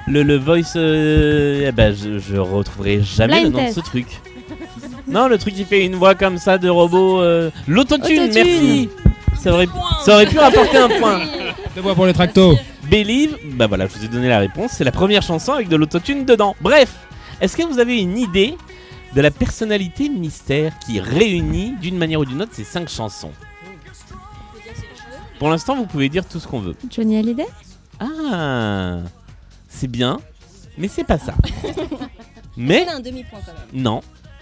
[0.07, 0.73] le, le voice.
[0.75, 3.77] euh, eh ben, je, je retrouverai jamais Blind le nom test.
[3.77, 4.07] de ce truc.
[5.07, 7.21] Non, le truc qui fait une voix comme ça de robot.
[7.21, 8.43] euh, L'autotune, Autotune.
[8.43, 8.89] merci.
[9.41, 9.67] Ça aurait,
[10.05, 11.19] ça aurait pu rapporter un point.
[11.75, 12.57] Deux voix pour les tractos.
[12.91, 14.71] Believe, bah voilà, je vous ai donné la réponse.
[14.73, 16.55] C'est la première chanson avec de l'autotune dedans.
[16.61, 16.93] Bref,
[17.39, 18.55] est-ce que vous avez une idée
[19.15, 23.31] de la personnalité mystère qui réunit d'une manière ou d'une autre ces cinq chansons?
[25.39, 26.75] Pour l'instant, vous pouvez dire tout ce qu'on veut.
[26.89, 27.47] Johnny Hallyday?
[27.99, 28.97] Ah,
[29.69, 30.19] c'est bien,
[30.77, 31.33] mais c'est pas ça.
[32.57, 33.81] Mais un demi-point quand même.
[33.81, 34.01] non,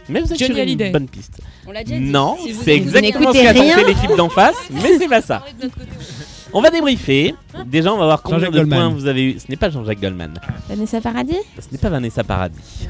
[0.09, 0.89] mais vous êtes Johnny sur une Hallyday.
[0.89, 1.39] bonne piste.
[1.67, 2.05] On l'a déjà dit.
[2.05, 3.87] Non, Si c'est exactement ce n'écoutez qu'a tenté rien.
[3.87, 5.45] l'équipe d'en face, mais c'est pas ça.
[6.53, 7.35] On va débriefer.
[7.65, 8.79] Déjà, on va voir combien de Goldman.
[8.79, 9.39] points vous avez eu.
[9.39, 10.33] Ce n'est pas Jean-Jacques Goldman.
[10.67, 12.87] Vanessa Paradis Ce n'est pas Vanessa Paradis.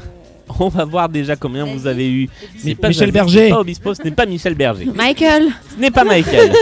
[0.58, 2.28] On va voir déjà combien vous avez eu.
[2.58, 3.38] Ce n'est Mi- pas Michel Berger.
[3.38, 4.86] Ce n'est pas Obispo, ce n'est pas Michel Berger.
[4.94, 6.52] Michael Ce n'est pas Michael.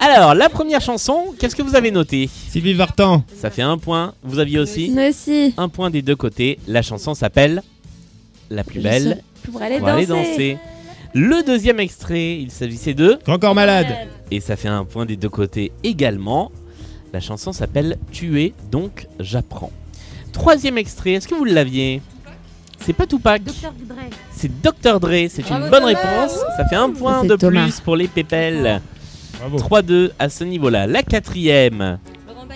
[0.00, 3.22] Alors, la première chanson, qu'est-ce que vous avez noté Sylvie Vartan.
[3.36, 4.12] Ça fait un point.
[4.24, 5.54] Vous aviez aussi Nous aussi.
[5.56, 6.58] un point des deux côtés.
[6.66, 7.62] La chanson s'appelle
[8.50, 10.58] La plus belle Pour aller pour aller danser.
[11.18, 13.18] Le deuxième extrait, il s'agissait de.
[13.40, 13.86] Corps malade.
[14.30, 16.52] Et ça fait un point des deux côtés également.
[17.14, 19.72] La chanson s'appelle Tuer, donc j'apprends.
[20.34, 22.02] Troisième extrait, est-ce que vous l'aviez?
[22.80, 23.40] C'est pas Tupac,
[24.30, 25.00] c'est Dr.
[25.00, 25.86] Dre, c'est une bonne Thomas.
[25.86, 26.38] réponse.
[26.54, 27.62] Ça fait un point de Thomas.
[27.62, 28.82] plus pour les pépelles.
[29.38, 29.56] Bravo.
[29.56, 30.86] 3-2 à ce niveau-là.
[30.86, 31.98] La quatrième,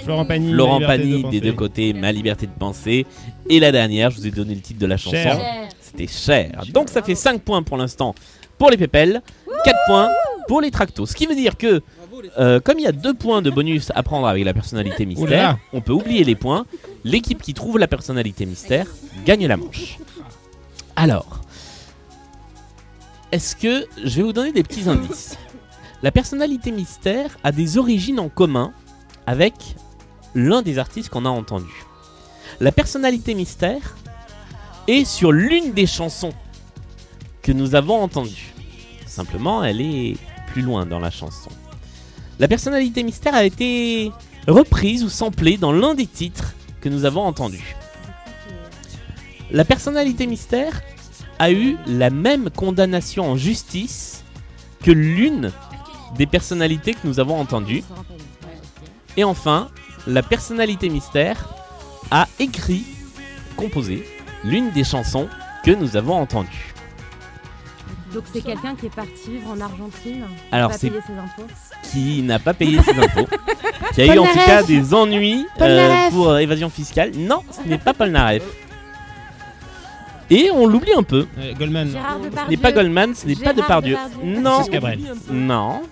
[0.04, 0.52] Florent Pagny.
[0.52, 3.06] Florent Ma liberté de des deux côtés, Ma liberté de penser.
[3.48, 5.16] Et la dernière, je vous ai donné le titre de la chanson.
[5.16, 5.40] Cher.
[5.80, 6.62] C'était cher.
[6.74, 8.14] Donc ça fait 5 points pour l'instant
[8.60, 9.22] pour les pépelles.
[9.64, 10.10] 4 points
[10.46, 11.06] pour les tractos.
[11.06, 11.82] Ce qui veut dire que,
[12.38, 15.26] euh, comme il y a 2 points de bonus à prendre avec la personnalité mystère,
[15.26, 15.58] Oula.
[15.72, 16.66] on peut oublier les points.
[17.02, 18.86] L'équipe qui trouve la personnalité mystère
[19.24, 19.98] gagne la manche.
[20.94, 21.40] Alors,
[23.32, 25.38] est-ce que je vais vous donner des petits indices?
[26.02, 28.72] La personnalité mystère a des origines en commun
[29.26, 29.54] avec
[30.34, 31.86] l'un des artistes qu'on a entendu.
[32.60, 33.96] La personnalité mystère
[34.86, 36.32] est sur l'une des chansons
[37.52, 38.52] nous avons entendues.
[39.06, 40.16] Simplement, elle est
[40.48, 41.50] plus loin dans la chanson.
[42.38, 44.12] La personnalité mystère a été
[44.48, 47.76] reprise ou samplée dans l'un des titres que nous avons entendus.
[49.50, 50.80] La personnalité mystère
[51.38, 54.24] a eu la même condamnation en justice
[54.82, 55.52] que l'une
[56.16, 57.82] des personnalités que nous avons entendues.
[59.16, 59.68] Et enfin,
[60.06, 61.48] la personnalité mystère
[62.10, 62.84] a écrit,
[63.56, 64.06] composé
[64.44, 65.28] l'une des chansons
[65.64, 66.74] que nous avons entendues.
[68.12, 70.24] Donc c'est quelqu'un qui est parti vivre en Argentine.
[70.50, 71.52] Alors, qui a c'est- payé ses impôts.
[71.84, 73.26] Qui n'a pas payé ses impôts,
[73.94, 77.12] qui a Paul eu en tout cas des ennuis euh, pour euh, évasion fiscale.
[77.16, 78.42] Non, ce n'est pas Paul Naref.
[80.28, 81.26] Et on l'oublie un peu.
[81.38, 81.88] Euh, Goldman.
[81.90, 82.50] Gérard Ce Depardieu.
[82.56, 83.96] n'est pas Goldman, ce n'est pas Gérard Depardieu.
[83.96, 84.40] Depardieu.
[84.40, 84.50] Non.
[84.52, 85.00] Francis Cabrel.
[85.30, 85.82] Non.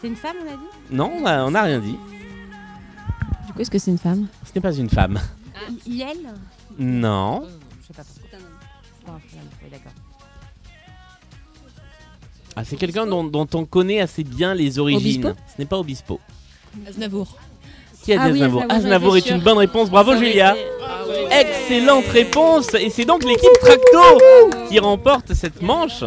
[0.00, 0.62] C'est une femme, on a dit?
[0.90, 1.96] Non, on a- on n'a rien dit.
[3.46, 4.26] Du coup, est-ce que c'est une femme?
[4.44, 5.18] Ce n'est pas une femme.
[5.86, 6.16] Yel
[6.78, 7.44] Non.
[7.82, 8.02] Je sais pas.
[8.04, 9.92] C'est d'accord.
[12.56, 15.26] Ah, c'est quelqu'un dont, dont on connaît assez bien les origines.
[15.26, 16.20] Obispo Ce n'est pas Obispo.
[16.88, 17.36] Aznavour.
[18.02, 19.90] Qui a dit Ah oui, Aznavour Aznavour, est une bonne réponse.
[19.90, 20.52] Bravo Ça Julia.
[20.56, 21.40] été- Ah ouais.
[21.40, 22.72] Excellente réponse.
[22.74, 26.02] Et c'est donc l'équipe Tracto qui remporte cette manche.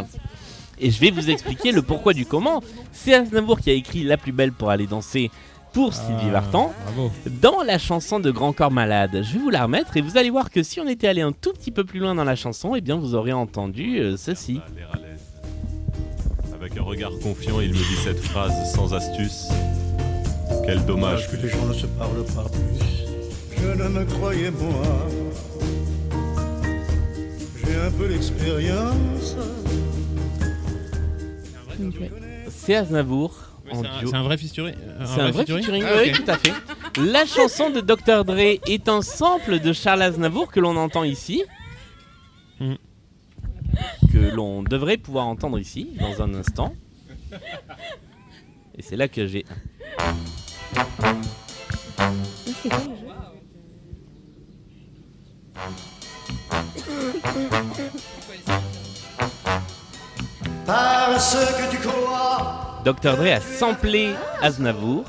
[0.80, 2.62] Et je vais vous expliquer le pourquoi du comment.
[2.94, 5.30] C'est Aznavour qui a écrit La plus belle pour aller danser
[5.74, 6.74] pour Sylvie Ah, Vartan.
[6.86, 7.12] Bravo.
[7.28, 10.32] Dans la chanson de Grand Corps Malade, je vais vous la remettre et vous allez
[10.32, 12.74] voir que si on était allé un tout petit peu plus loin dans la chanson,
[12.76, 14.62] eh bien vous aurez entendu euh, ceci.
[16.70, 19.48] Avec un regard confiant, il me dit cette phrase sans astuce.
[20.66, 23.58] Quel dommage que les gens ne se parlent pas plus.
[23.58, 25.08] Je ne me croyais moi.
[27.66, 29.36] J'ai un peu d'expérience.
[32.50, 33.34] C'est Aznavour
[33.72, 34.10] c'est un- duo.
[34.10, 36.24] c'est un vrai featuring euh, C'est un vrai featuring, Ah, oui, ok.
[36.26, 36.54] tout à fait.
[37.00, 38.26] La chanson de Dr.
[38.26, 41.44] Dre est un sample de Charles Aznavour que l'on entend ici.
[42.60, 42.74] Hmm.
[44.12, 46.74] Que l'on devrait pouvoir entendre ici dans un instant.
[48.78, 49.46] Et c'est là que j'ai.
[52.66, 52.80] Jeu
[60.66, 62.82] Parce que tu crois.
[62.86, 63.18] Dr.
[63.18, 65.04] Dre a samplé Aznavour.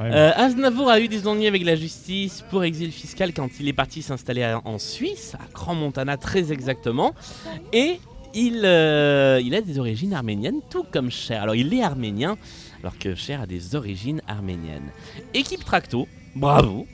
[0.00, 3.72] Euh, Aznavour a eu des ennuis avec la justice pour exil fiscal quand il est
[3.72, 7.14] parti s'installer en Suisse, à Grand Montana très exactement.
[7.72, 8.00] Et
[8.34, 11.42] il, euh, il a des origines arméniennes, tout comme Cher.
[11.42, 12.36] Alors il est arménien,
[12.80, 14.90] alors que Cher a des origines arméniennes.
[15.34, 16.86] Équipe Tracto, bravo.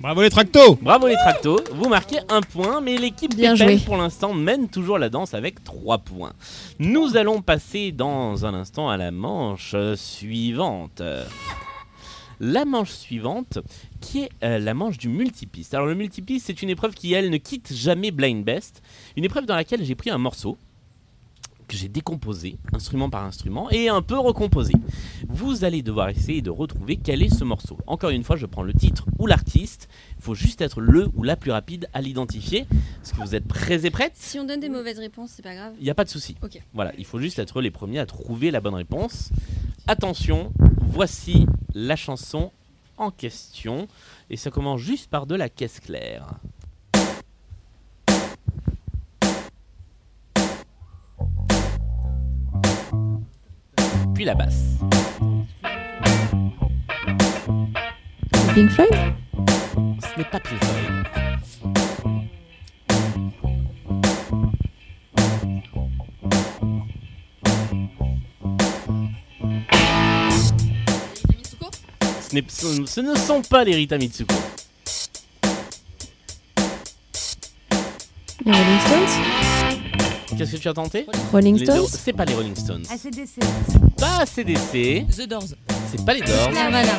[0.00, 3.96] Bravo les tractos Bravo les Tractos, vous marquez un point, mais l'équipe Bien Pépin, pour
[3.96, 6.34] l'instant mène toujours la danse avec 3 points.
[6.78, 11.02] Nous allons passer dans un instant à la manche suivante.
[12.40, 13.58] La manche suivante,
[14.00, 15.74] qui est euh, la manche du multipiste.
[15.74, 18.82] Alors le multipiste, c'est une épreuve qui, elle, ne quitte jamais Blind Best.
[19.16, 20.56] Une épreuve dans laquelle j'ai pris un morceau
[21.68, 24.72] que j'ai décomposé, instrument par instrument, et un peu recomposé.
[25.28, 27.78] Vous allez devoir essayer de retrouver quel est ce morceau.
[27.86, 29.88] Encore une fois, je prends le titre ou l'artiste.
[30.16, 32.60] Il faut juste être le ou la plus rapide à l'identifier.
[32.60, 34.16] Est-ce que vous êtes prêts et prêtes?
[34.16, 35.74] Si on donne des mauvaises réponses, c'est pas grave.
[35.78, 36.36] Il n'y a pas de souci.
[36.72, 39.30] Voilà, il faut juste être les premiers à trouver la bonne réponse.
[39.86, 42.50] Attention, voici la chanson
[42.96, 43.88] en question.
[44.30, 46.26] Et ça commence juste par de la caisse claire.
[54.18, 54.64] Puis la basse.
[58.52, 58.90] Pink Floyd?
[60.02, 61.04] Ce n'est pas Pink Floyd.
[72.48, 74.34] Ce, ce ne sont pas les Rita Mitsuko.
[78.44, 78.97] Les Rolling Stones?
[80.38, 82.84] Qu'est-ce que tu as tenté Rolling Stones Do- C'est pas les Rolling Stones.
[82.90, 83.40] ACDC.
[83.98, 85.04] Pas ACDC.
[85.10, 85.42] The Doors.
[85.90, 86.50] C'est pas les Doors.
[86.52, 86.92] Nirvana.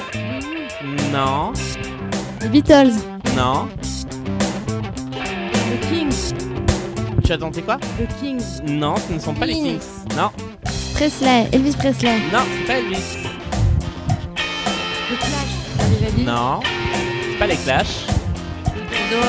[1.14, 1.54] Non.
[2.42, 2.92] Les Beatles
[3.38, 3.68] Non.
[5.54, 6.34] The Kings.
[7.24, 8.44] Tu as tenté quoi The Kings.
[8.68, 9.54] Non, ce ne sont pas les.
[9.54, 9.80] Kings.
[10.18, 10.32] Non.
[10.96, 12.18] Presley, Elvis Presley.
[12.34, 12.98] Non, c'est pas Elvis.
[15.10, 15.90] The Clash.
[15.98, 16.24] Déjà dit.
[16.26, 16.60] Non.
[17.32, 18.06] C'est pas les Clash.
[18.66, 19.24] The Doors.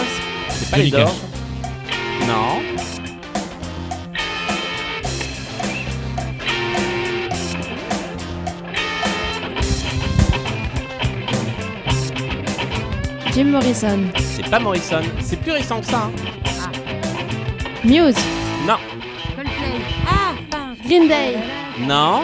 [0.50, 1.04] C'est pas les Doors.
[1.04, 2.26] Cash.
[2.26, 2.60] Non.
[13.40, 14.00] Jim Morrison.
[14.18, 16.10] C'est pas Morrison, c'est plus récent que ça.
[16.10, 16.70] hein.
[17.82, 18.14] Muse.
[18.66, 18.74] Non,
[19.34, 19.80] Coldplay.
[20.06, 20.76] Ah ben.
[20.84, 21.38] Green Day.
[21.78, 22.20] non,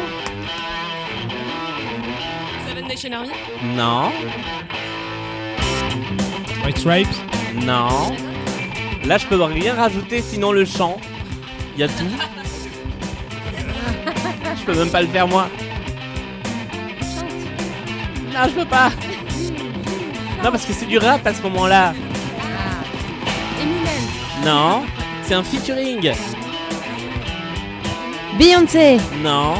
[2.68, 3.30] Seven Nation Army
[3.74, 4.12] non,
[6.66, 7.08] White Stripes
[7.64, 8.14] non.
[9.06, 10.98] Là, je peux rien rajouter sinon le chant.
[11.76, 12.04] Il y a tout.
[14.54, 15.48] Je peux même pas le faire moi.
[18.34, 18.90] Non, je peux pas.
[20.46, 21.92] Non, parce que c'est du rap à ce moment-là.
[23.60, 24.44] Eminem.
[24.44, 24.84] Non,
[25.24, 26.12] c'est un featuring.
[28.38, 28.98] Beyoncé.
[29.24, 29.54] Non,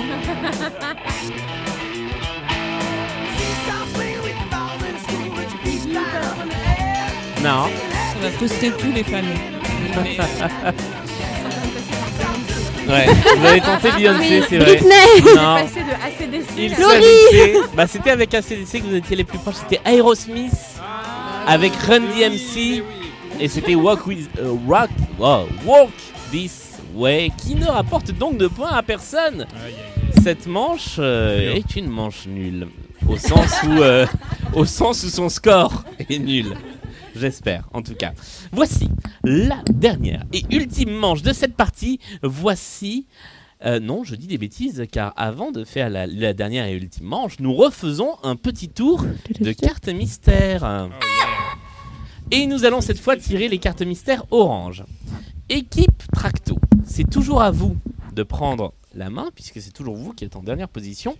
[7.43, 7.65] non.
[8.13, 9.17] Ça va frustrer tous les fans.
[12.89, 14.45] Ouais, vous avez tenté Beyoncé, Oui.
[14.49, 14.77] c'est vrai.
[14.77, 15.35] Britney.
[15.35, 15.57] Non.
[15.57, 19.57] Passé de ACDC Bah, c'était avec ACDC que vous étiez les plus proches.
[19.69, 20.53] C'était Aerosmith
[21.47, 22.83] avec Run DMC
[23.39, 25.93] et c'était Walk with euh, Rock, oh, Walk
[26.31, 29.47] This Way qui ne rapporte donc de points à personne.
[30.23, 32.69] Cette manche euh, est une manche nulle
[33.09, 34.07] au sens où euh,
[34.55, 36.55] au sens où son score est nul.
[37.15, 38.13] J'espère, en tout cas.
[38.53, 38.89] Voici
[39.25, 42.01] la dernière et ultime manche de cette partie.
[42.23, 43.07] Voici.
[43.67, 47.07] Euh, non, je dis des bêtises, car avant de faire la, la dernière et ultime
[47.07, 49.05] manche, nous refaisons un petit tour
[49.41, 50.89] de cartes mystères.
[52.31, 54.85] Et nous allons cette fois tirer les cartes mystères orange.
[55.49, 57.77] Équipe Tracto, c'est toujours à vous
[58.15, 61.17] de prendre la main, puisque c'est toujours vous qui êtes en dernière position.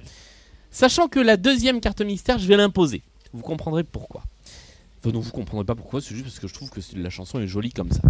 [0.71, 3.03] Sachant que la deuxième carte mystère, je vais l'imposer.
[3.33, 4.23] Vous comprendrez pourquoi.
[4.99, 7.39] Enfin, non, vous comprendrez pas pourquoi, c'est juste parce que je trouve que la chanson
[7.39, 8.01] est jolie comme ça.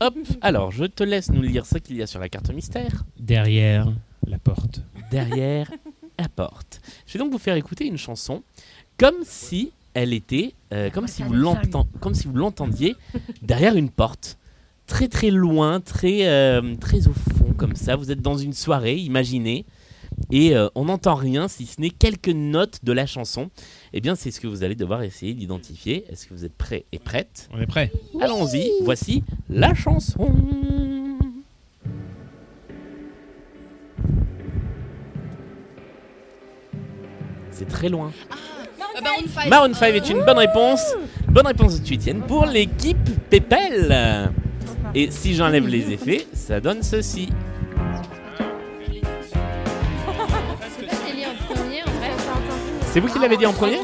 [0.00, 3.04] Hop, alors je te laisse nous lire ce qu'il y a sur la carte mystère.
[3.18, 3.92] Derrière
[4.26, 4.80] la porte.
[5.10, 5.70] Derrière
[6.18, 6.80] la porte.
[7.06, 8.42] Je vais donc vous faire écouter une chanson
[8.98, 12.96] comme si elle était, euh, comme, si vous l'enten- comme si vous l'entendiez
[13.42, 14.38] derrière une porte.
[14.86, 17.96] Très très loin, très, euh, très au fond comme ça.
[17.96, 19.64] Vous êtes dans une soirée, imaginez.
[20.30, 23.50] Et euh, on n'entend rien si ce n'est quelques notes de la chanson.
[23.92, 26.04] Eh bien, c'est ce que vous allez devoir essayer d'identifier.
[26.10, 27.48] Est-ce que vous êtes prêts et prêtes?
[27.52, 27.92] On est prêt.
[28.20, 30.32] Allons-y, voici la chanson.
[37.50, 38.12] C'est très loin.
[38.30, 38.36] Ah,
[39.02, 39.48] Maroon 5.
[39.48, 40.94] Maroon 5 est une bonne réponse.
[41.28, 42.96] Bonne réponse de Tuitienne pour l'équipe
[43.28, 44.30] Pépel.
[44.94, 47.28] Et si j'enlève les effets, ça donne ceci.
[52.92, 53.78] C'est vous qui l'avez dit en premier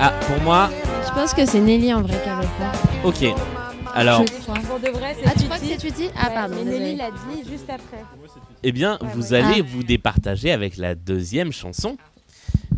[0.00, 0.70] Ah, pour moi,
[1.06, 3.06] Je pense que c'est Nelly en vrai qui avait fait.
[3.32, 3.34] ok.
[3.94, 4.54] Alors, Je crois.
[4.60, 6.78] Pour de vrai, c'est Ah, tu crois que c'est Tutti Ah, pardon, Mais.
[6.78, 8.04] Nelly l'a dit juste après.
[8.62, 9.38] eh bien, Ouais, vous ouais.
[9.42, 9.66] allez Ah.
[9.66, 11.96] vous départager avec la deuxième chanson.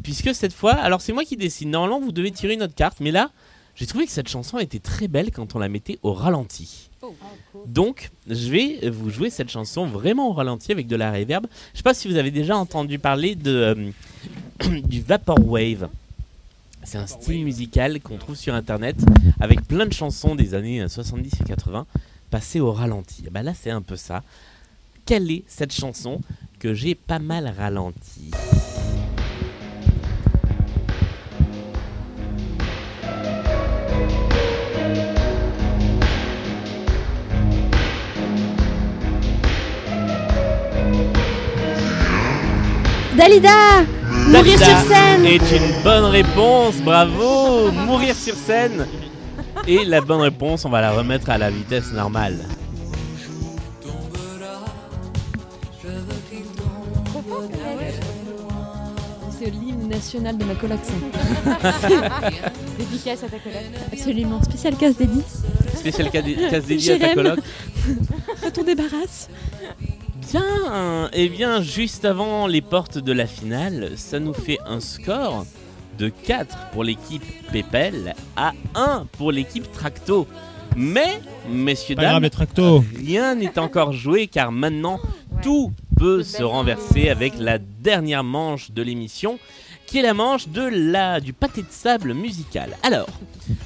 [0.03, 1.69] Puisque cette fois, alors c'est moi qui décide.
[1.69, 2.99] Normalement, vous devez tirer une autre carte.
[3.01, 3.31] Mais là,
[3.75, 6.91] j'ai trouvé que cette chanson était très belle quand on la mettait au ralenti.
[7.67, 11.47] Donc, je vais vous jouer cette chanson vraiment au ralenti avec de la reverb.
[11.73, 15.89] Je sais pas si vous avez déjà entendu parler de, euh, du Vaporwave.
[16.85, 18.97] C'est un style musical qu'on trouve sur internet
[19.39, 21.87] avec plein de chansons des années euh, 70 et 80
[22.31, 23.25] passées au ralenti.
[23.27, 24.23] Et bah là, c'est un peu ça.
[25.05, 26.21] Quelle est cette chanson
[26.59, 28.31] que j'ai pas mal ralenti
[43.21, 43.85] Dalida
[44.29, 48.87] Mourir sur scène est une bonne réponse, bravo Mourir sur scène
[49.67, 52.39] Et la bonne réponse, on va la remettre à la vitesse normale.
[59.39, 60.93] C'est l'hymne national de ma coloc, ça.
[62.79, 63.71] Dédicace à ta collègue.
[63.93, 64.43] Absolument.
[64.43, 65.23] Spécial casse dédié.
[65.75, 67.39] Spécial ca- casse dédié à ta coloc.
[68.47, 69.29] À ton débarrasse.
[70.31, 75.45] Bien, et bien juste avant les portes de la finale, ça nous fait un score
[75.99, 80.29] de 4 pour l'équipe Pépel à 1 pour l'équipe Tracto.
[80.77, 82.31] Mais, messieurs, Pas dames,
[82.97, 85.01] rien n'est encore joué car maintenant
[85.43, 89.41] tout peut se renverser avec la dernière manche de l'émission
[89.89, 92.77] qui est la manche de la, du pâté de sable musical.
[92.85, 93.09] Alors,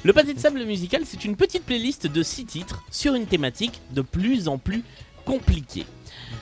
[0.03, 3.81] le pâté de sable musical, c'est une petite playlist de 6 titres sur une thématique
[3.91, 4.83] de plus en plus
[5.25, 5.85] compliquée.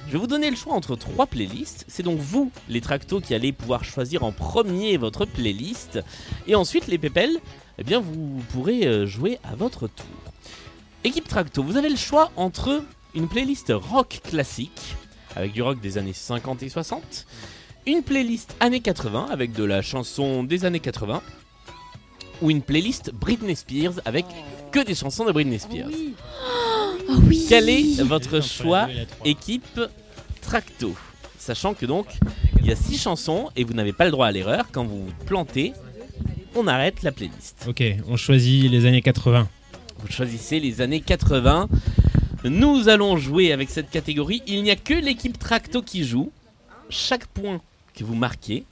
[0.08, 1.86] Je vais vous donner le choix entre trois playlists.
[1.88, 6.00] C'est donc vous, les tractos, qui allez pouvoir choisir en premier votre playlist.
[6.48, 7.40] Et ensuite, les pépelles,
[7.78, 10.06] eh bien, vous pourrez euh, jouer à votre tour.
[11.04, 14.96] Équipe Tracto, vous avez le choix entre une playlist rock classique,
[15.36, 17.26] avec du rock des années 50 et 60,
[17.86, 21.22] Une playlist années 80 avec de la chanson des années 80
[22.42, 24.26] ou une playlist Britney Spears avec
[24.74, 25.88] que des chansons de Britney Spears.
[27.08, 27.46] Oh oui.
[27.48, 28.88] Quel est votre choix
[29.24, 29.80] équipe
[30.42, 30.96] Tracto?
[31.38, 32.08] Sachant que donc
[32.60, 34.66] il y a six chansons et vous n'avez pas le droit à l'erreur.
[34.72, 35.74] Quand vous vous plantez,
[36.56, 37.66] on arrête la playlist.
[37.68, 39.48] Ok, on choisit les années 80.
[40.00, 41.70] Vous choisissez les années 80.
[42.46, 44.42] Nous allons jouer avec cette catégorie.
[44.48, 46.32] Il n'y a que l'équipe Tracto qui joue.
[46.90, 47.62] Chaque point
[47.94, 48.66] que vous marquez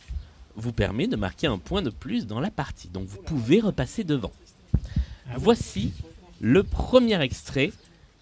[0.55, 2.87] vous permet de marquer un point de plus dans la partie.
[2.87, 4.31] Donc vous pouvez repasser devant.
[5.35, 5.93] Voici
[6.39, 7.71] le premier extrait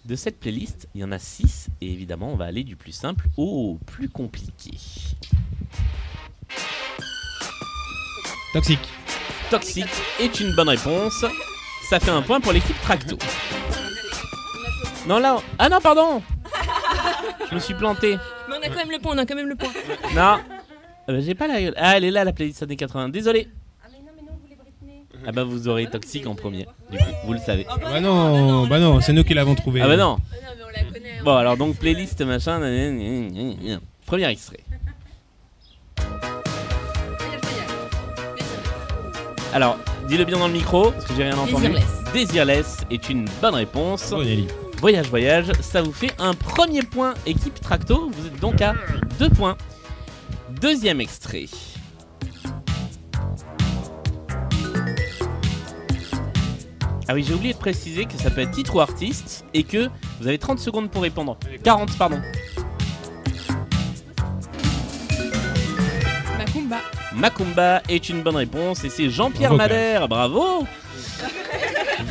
[0.04, 0.88] de cette playlist.
[0.94, 4.08] Il y en a 6 et évidemment on va aller du plus simple au plus
[4.08, 4.72] compliqué.
[8.52, 8.88] Toxique.
[9.50, 9.86] Toxique
[10.20, 11.24] est une bonne réponse.
[11.88, 13.16] Ça fait un point pour l'équipe Tracto.
[15.06, 16.22] Non là, on- ah non pardon.
[17.48, 18.16] Je me suis planté.
[18.48, 19.70] Mais on a quand même le point, on a quand même le point.
[20.14, 20.38] Non.
[20.42, 23.08] Ah bah, j'ai pas la Ah elle est là la playlist années 80.
[23.08, 23.48] Désolé.
[25.26, 26.66] Ah bah vous aurez Toxique en premier.
[26.90, 27.66] Du coup, vous le savez.
[27.80, 29.80] Bah non, bah non, c'est nous qui l'avons trouvé.
[29.82, 30.18] Ah bah non.
[31.24, 32.58] Bon alors donc playlist machin.
[32.58, 33.80] gna, gna, gna, gna.
[34.06, 34.60] Premier extrait.
[39.52, 41.66] Alors, dis-le bien dans le micro, parce que j'ai rien entendu.
[41.68, 42.12] Desireless.
[42.14, 44.12] Desireless est une bonne réponse.
[44.12, 44.46] Nelly.
[44.78, 48.10] Voyage, voyage, ça vous fait un premier point équipe Tracto.
[48.14, 48.74] Vous êtes donc à
[49.18, 49.56] deux points.
[50.60, 51.46] Deuxième extrait.
[57.10, 59.88] Ah oui, j'ai oublié de préciser que ça peut être titre ou artiste et que
[60.20, 61.36] vous avez 30 secondes pour répondre.
[61.64, 62.20] 40, pardon.
[66.38, 66.76] Macumba.
[67.12, 70.06] Macumba est une bonne réponse et c'est Jean-Pierre Madère.
[70.06, 70.64] Bravo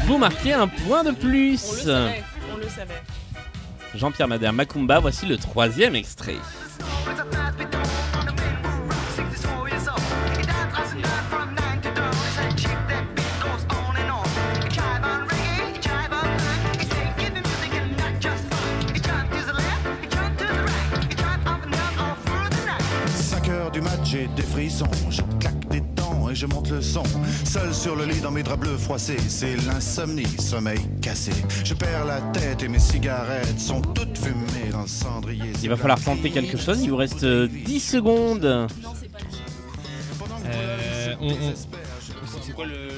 [0.06, 1.64] Vous marquez un point de plus.
[1.66, 2.24] On le savait,
[2.54, 3.02] on le savait.
[3.96, 6.36] Jean-Pierre Madère, Macumba, voici le troisième extrait.
[24.10, 24.88] J'ai des frissons.
[25.10, 27.04] Je claque des dents et je monte le son.
[27.46, 31.32] Seul sur le lit dans mes draps bleus froissés, c'est l'insomnie, sommeil cassé.
[31.64, 35.52] Je perds la tête et mes cigarettes sont toutes fumées dans le cendrier.
[35.62, 38.46] Il va falloir tenter quelque chose, il vous reste euh, 10 secondes.
[38.46, 38.68] Euh,
[41.22, 41.54] on, on-
[42.42, 42.90] C'est quoi le.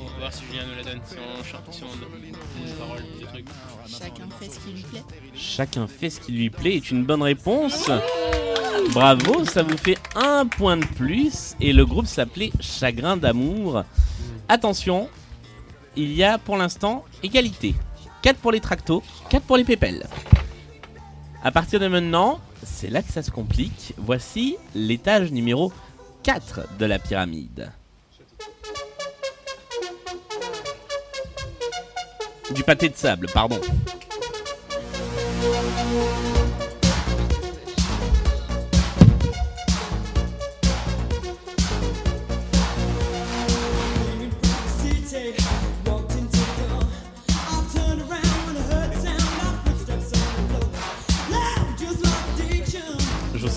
[0.00, 1.00] On va voir si Julien nous la donne.
[1.06, 3.46] Si on chante, si on donne des paroles, des trucs.
[3.86, 5.02] Chacun fait ce qui lui plaît.
[5.34, 7.90] Chacun fait ce qui lui plaît est une bonne réponse.
[8.92, 11.54] Bravo, ça vous fait un point de plus.
[11.60, 13.84] Et le groupe s'appelait Chagrin d'amour.
[14.48, 15.08] Attention,
[15.96, 17.74] il y a pour l'instant égalité.
[18.22, 20.06] 4 pour les tractos, 4 pour les pépelles.
[21.42, 23.94] À partir de maintenant, c'est là que ça se complique.
[23.98, 25.72] Voici l'étage numéro
[26.22, 27.70] 4 de la pyramide.
[32.54, 33.60] Du pâté de sable, pardon.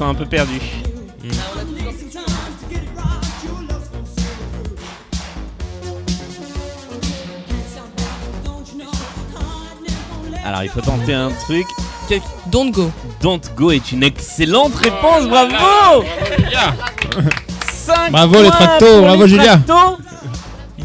[0.04, 0.60] Un peu perdu.
[10.44, 11.68] Alors il faut tenter un truc.
[12.48, 12.92] Don't go.
[13.22, 16.04] Don't go est une excellente réponse, bravo
[17.72, 19.58] Cinq Bravo, les tractos, bravo, les Julia.
[19.58, 19.98] tractos.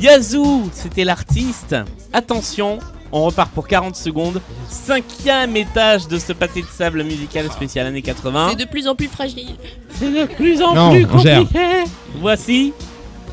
[0.01, 1.75] Yazoo, c'était l'artiste.
[2.12, 2.79] Attention,
[3.13, 4.41] on repart pour 40 secondes.
[4.69, 8.49] Cinquième étage de ce pâté de sable musical spécial années 80.
[8.51, 9.57] C'est de plus en plus fragile.
[9.91, 11.85] C'est de plus en Non, plus compliqué.
[12.21, 12.73] Voici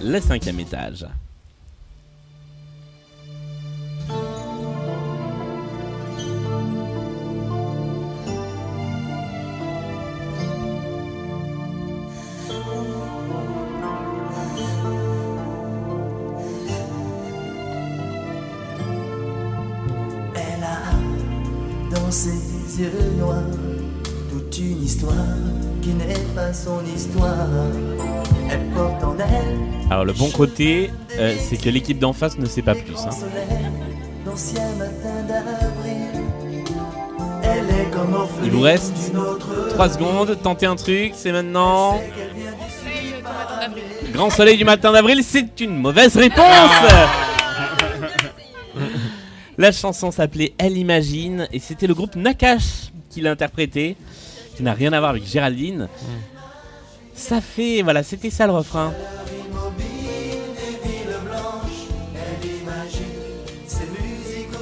[0.01, 1.05] le cinquième étage.
[22.13, 23.41] Ses yeux noirs
[24.29, 25.13] toute une histoire
[25.81, 27.33] qui n'est pas son histoire.
[28.51, 32.45] Elle porte en elle Alors le bon côté, euh, c'est que l'équipe d'en face ne
[32.45, 32.95] sait pas plus.
[32.97, 33.09] hein.
[33.11, 33.71] solaire
[34.25, 36.23] d'anciens matins d'avril.
[37.41, 38.93] Elle est comme Il vous reste
[39.71, 41.99] 3 secondes, tentez un truc, c'est maintenant.
[44.13, 46.43] Grand soleil du matin d'avril, c'est une mauvaise réponse
[49.63, 53.95] La chanson s'appelait Elle imagine et c'était le groupe Nakash qui l'a interprété,
[54.57, 55.87] qui n'a rien à voir avec Géraldine.
[57.15, 58.91] Ça fait, voilà, c'était ça le refrain.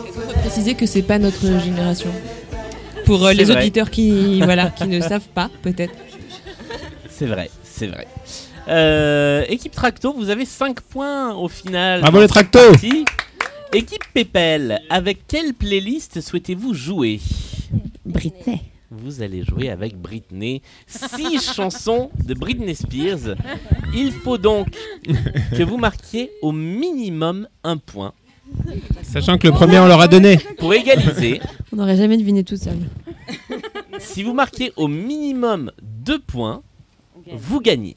[0.05, 2.11] Il faut préciser que c'est pas notre génération.
[3.07, 3.57] Pour euh, les vrai.
[3.57, 5.95] auditeurs qui, voilà, qui ne savent pas, peut-être.
[7.09, 8.07] C'est vrai, c'est vrai.
[8.67, 12.01] Euh, équipe Tracto, vous avez 5 points au final.
[12.01, 13.03] Bravo les Tracto partie.
[13.73, 17.19] Équipe Pépel, avec quelle playlist souhaitez-vous jouer?
[18.05, 18.61] Britney.
[18.89, 20.61] Vous allez jouer avec Britney.
[20.87, 23.35] 6 chansons de Britney Spears.
[23.95, 24.67] Il faut donc
[25.55, 28.13] que vous marquiez au minimum un point.
[29.03, 30.37] Sachant que le premier, on leur a donné.
[30.57, 31.39] Pour égaliser,
[31.71, 32.77] On n'aurait jamais deviné tout seul.
[33.99, 36.61] si vous marquez au minimum 2 points,
[37.33, 37.95] vous gagnez.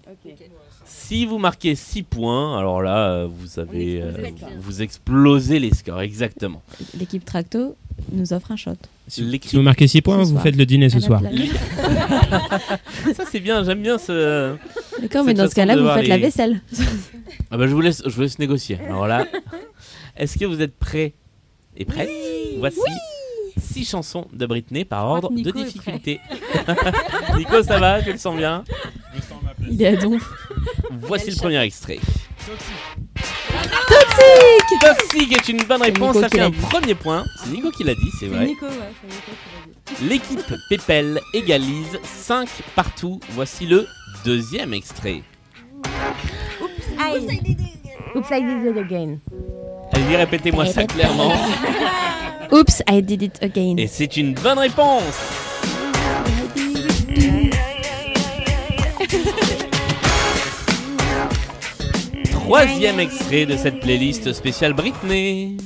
[1.07, 4.13] Si vous marquez 6 points, alors là, euh, vous avez, euh,
[4.59, 6.63] vous explosez les scores, exactement.
[6.99, 7.77] L'équipe Tracto
[8.11, 8.73] nous offre un shot.
[9.09, 10.43] Si vous marquez 6 points, Ce vous soir.
[10.43, 11.21] faites le dîner ce soir.
[13.15, 14.55] Ça c'est bien, j'aime bien ce.
[15.03, 16.63] D'accord, mais dans ce cas-là, vous faites la vaisselle.
[17.51, 18.79] Ah bah je vous laisse, je vous laisse négocier.
[18.89, 19.27] Alors là,
[20.17, 21.13] est-ce que vous êtes prêts
[21.77, 22.09] et prêtes
[22.59, 22.81] Voici
[23.75, 26.21] six chansons de Britney par ordre de difficulté.
[27.37, 28.01] Nico, ça va?
[28.01, 28.63] Tu le sens bien?
[29.69, 30.23] Il est à donf.
[30.93, 31.99] Voici le premier extrait.
[33.89, 37.25] Toxique Toxique est une bonne réponse, ça fait un premier point.
[37.43, 38.47] C'est Nico qui l'a dit, c'est vrai.
[38.47, 40.09] Nico, ouais, c'est Nico qui l'a dit.
[40.09, 43.19] L'équipe Pépel égalise 5 partout.
[43.31, 43.89] Voici le
[44.25, 45.23] deuxième extrait.
[46.97, 47.19] I...
[48.15, 49.19] Oops, I did it again.
[49.93, 51.33] Allez, répétez-moi ça clairement.
[52.55, 53.79] Oops, I did it again.
[53.79, 55.03] Et c'est une bonne réponse.
[62.31, 65.57] Troisième extrait de cette playlist spéciale Britney.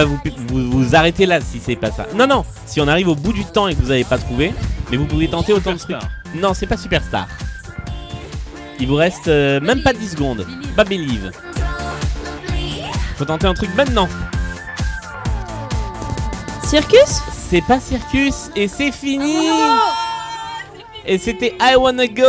[0.00, 2.06] Ah bah vous, vous, vous arrêtez là si c'est pas ça.
[2.14, 4.54] Non non, si on arrive au bout du temps et que vous n'avez pas trouvé,
[4.90, 5.96] mais vous pouvez tenter autant de trucs.
[6.34, 7.26] Non, c'est pas Superstar.
[8.78, 10.46] Il vous reste euh, même pas 10 secondes.
[10.74, 11.30] Pas Believe.
[13.18, 14.08] Faut tenter un truc maintenant.
[16.64, 17.20] Circus?
[17.50, 19.48] C'est pas Circus et c'est fini.
[21.04, 22.22] et c'était I Wanna Go.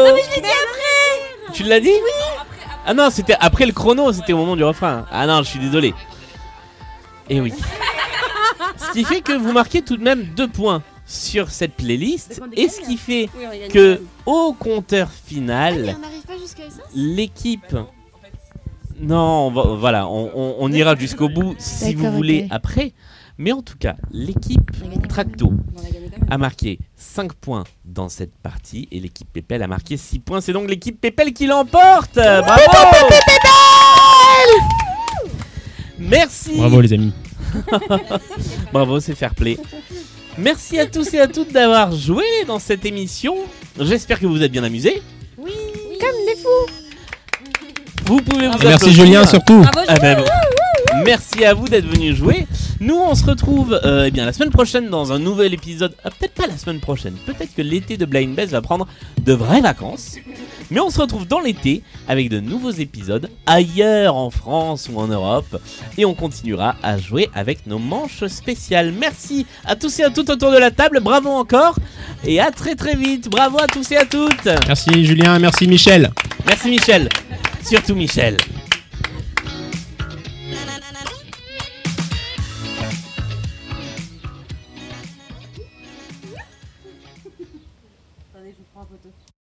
[1.54, 1.88] Tu l'as dit?
[1.88, 2.46] Oui.
[2.86, 5.06] Ah non, c'était après le chrono, c'était au moment du refrain.
[5.10, 5.94] Ah non, je suis désolé.
[7.32, 7.54] Et oui.
[8.78, 12.42] Ce qui fait que vous marquez tout de même deux points sur cette playlist.
[12.58, 15.96] Et ce qui fait Oui, que au compteur final,
[16.28, 16.34] ça
[16.94, 17.76] l'équipe.
[19.00, 22.94] Non, on va- voilà, on, on- on ira jusqu'au bout si vous voulez après.
[23.38, 24.70] Mais en tout cas, l'équipe
[25.08, 25.54] Tracto
[26.30, 30.42] a marqué 5 points dans cette partie et l'équipe Pépel a marqué 6 points.
[30.42, 32.16] C'est donc l'équipe Pépel qui l'emporte.
[32.16, 32.62] Bravo
[36.02, 37.14] Merci Bravo les amis.
[38.74, 39.58] Bravo, c'est fair play.
[40.38, 43.36] Merci à tous et à toutes d'avoir joué dans cette émission.
[43.80, 45.02] J'espère que vous vous êtes bien amusés.
[45.38, 45.52] Oui,
[46.00, 46.74] comme des fous.
[48.06, 49.06] Vous pouvez vous Merci applaudir.
[49.06, 49.60] Julien, surtout.
[49.62, 50.26] Bravo, Ah ben Julien.
[50.26, 50.61] bon.
[51.06, 52.48] Merci à vous d'être venus jouer.
[52.80, 55.96] Nous, on se retrouve euh, eh bien la semaine prochaine dans un nouvel épisode.
[56.04, 57.14] Ah, peut-être pas la semaine prochaine.
[57.26, 58.88] Peut-être que l'été de Blind Best va prendre
[59.24, 60.16] de vraies vacances.
[60.70, 65.08] Mais on se retrouve dans l'été avec de nouveaux épisodes ailleurs en France ou en
[65.08, 65.62] Europe.
[65.98, 68.92] Et on continuera à jouer avec nos manches spéciales.
[68.92, 71.00] Merci à tous et à toutes autour de la table.
[71.02, 71.76] Bravo encore.
[72.24, 73.30] Et à très très vite.
[73.30, 74.48] Bravo à tous et à toutes.
[74.68, 76.12] Merci Julien, merci Michel.
[76.46, 77.10] Merci Michel.
[77.64, 78.38] Surtout Michel.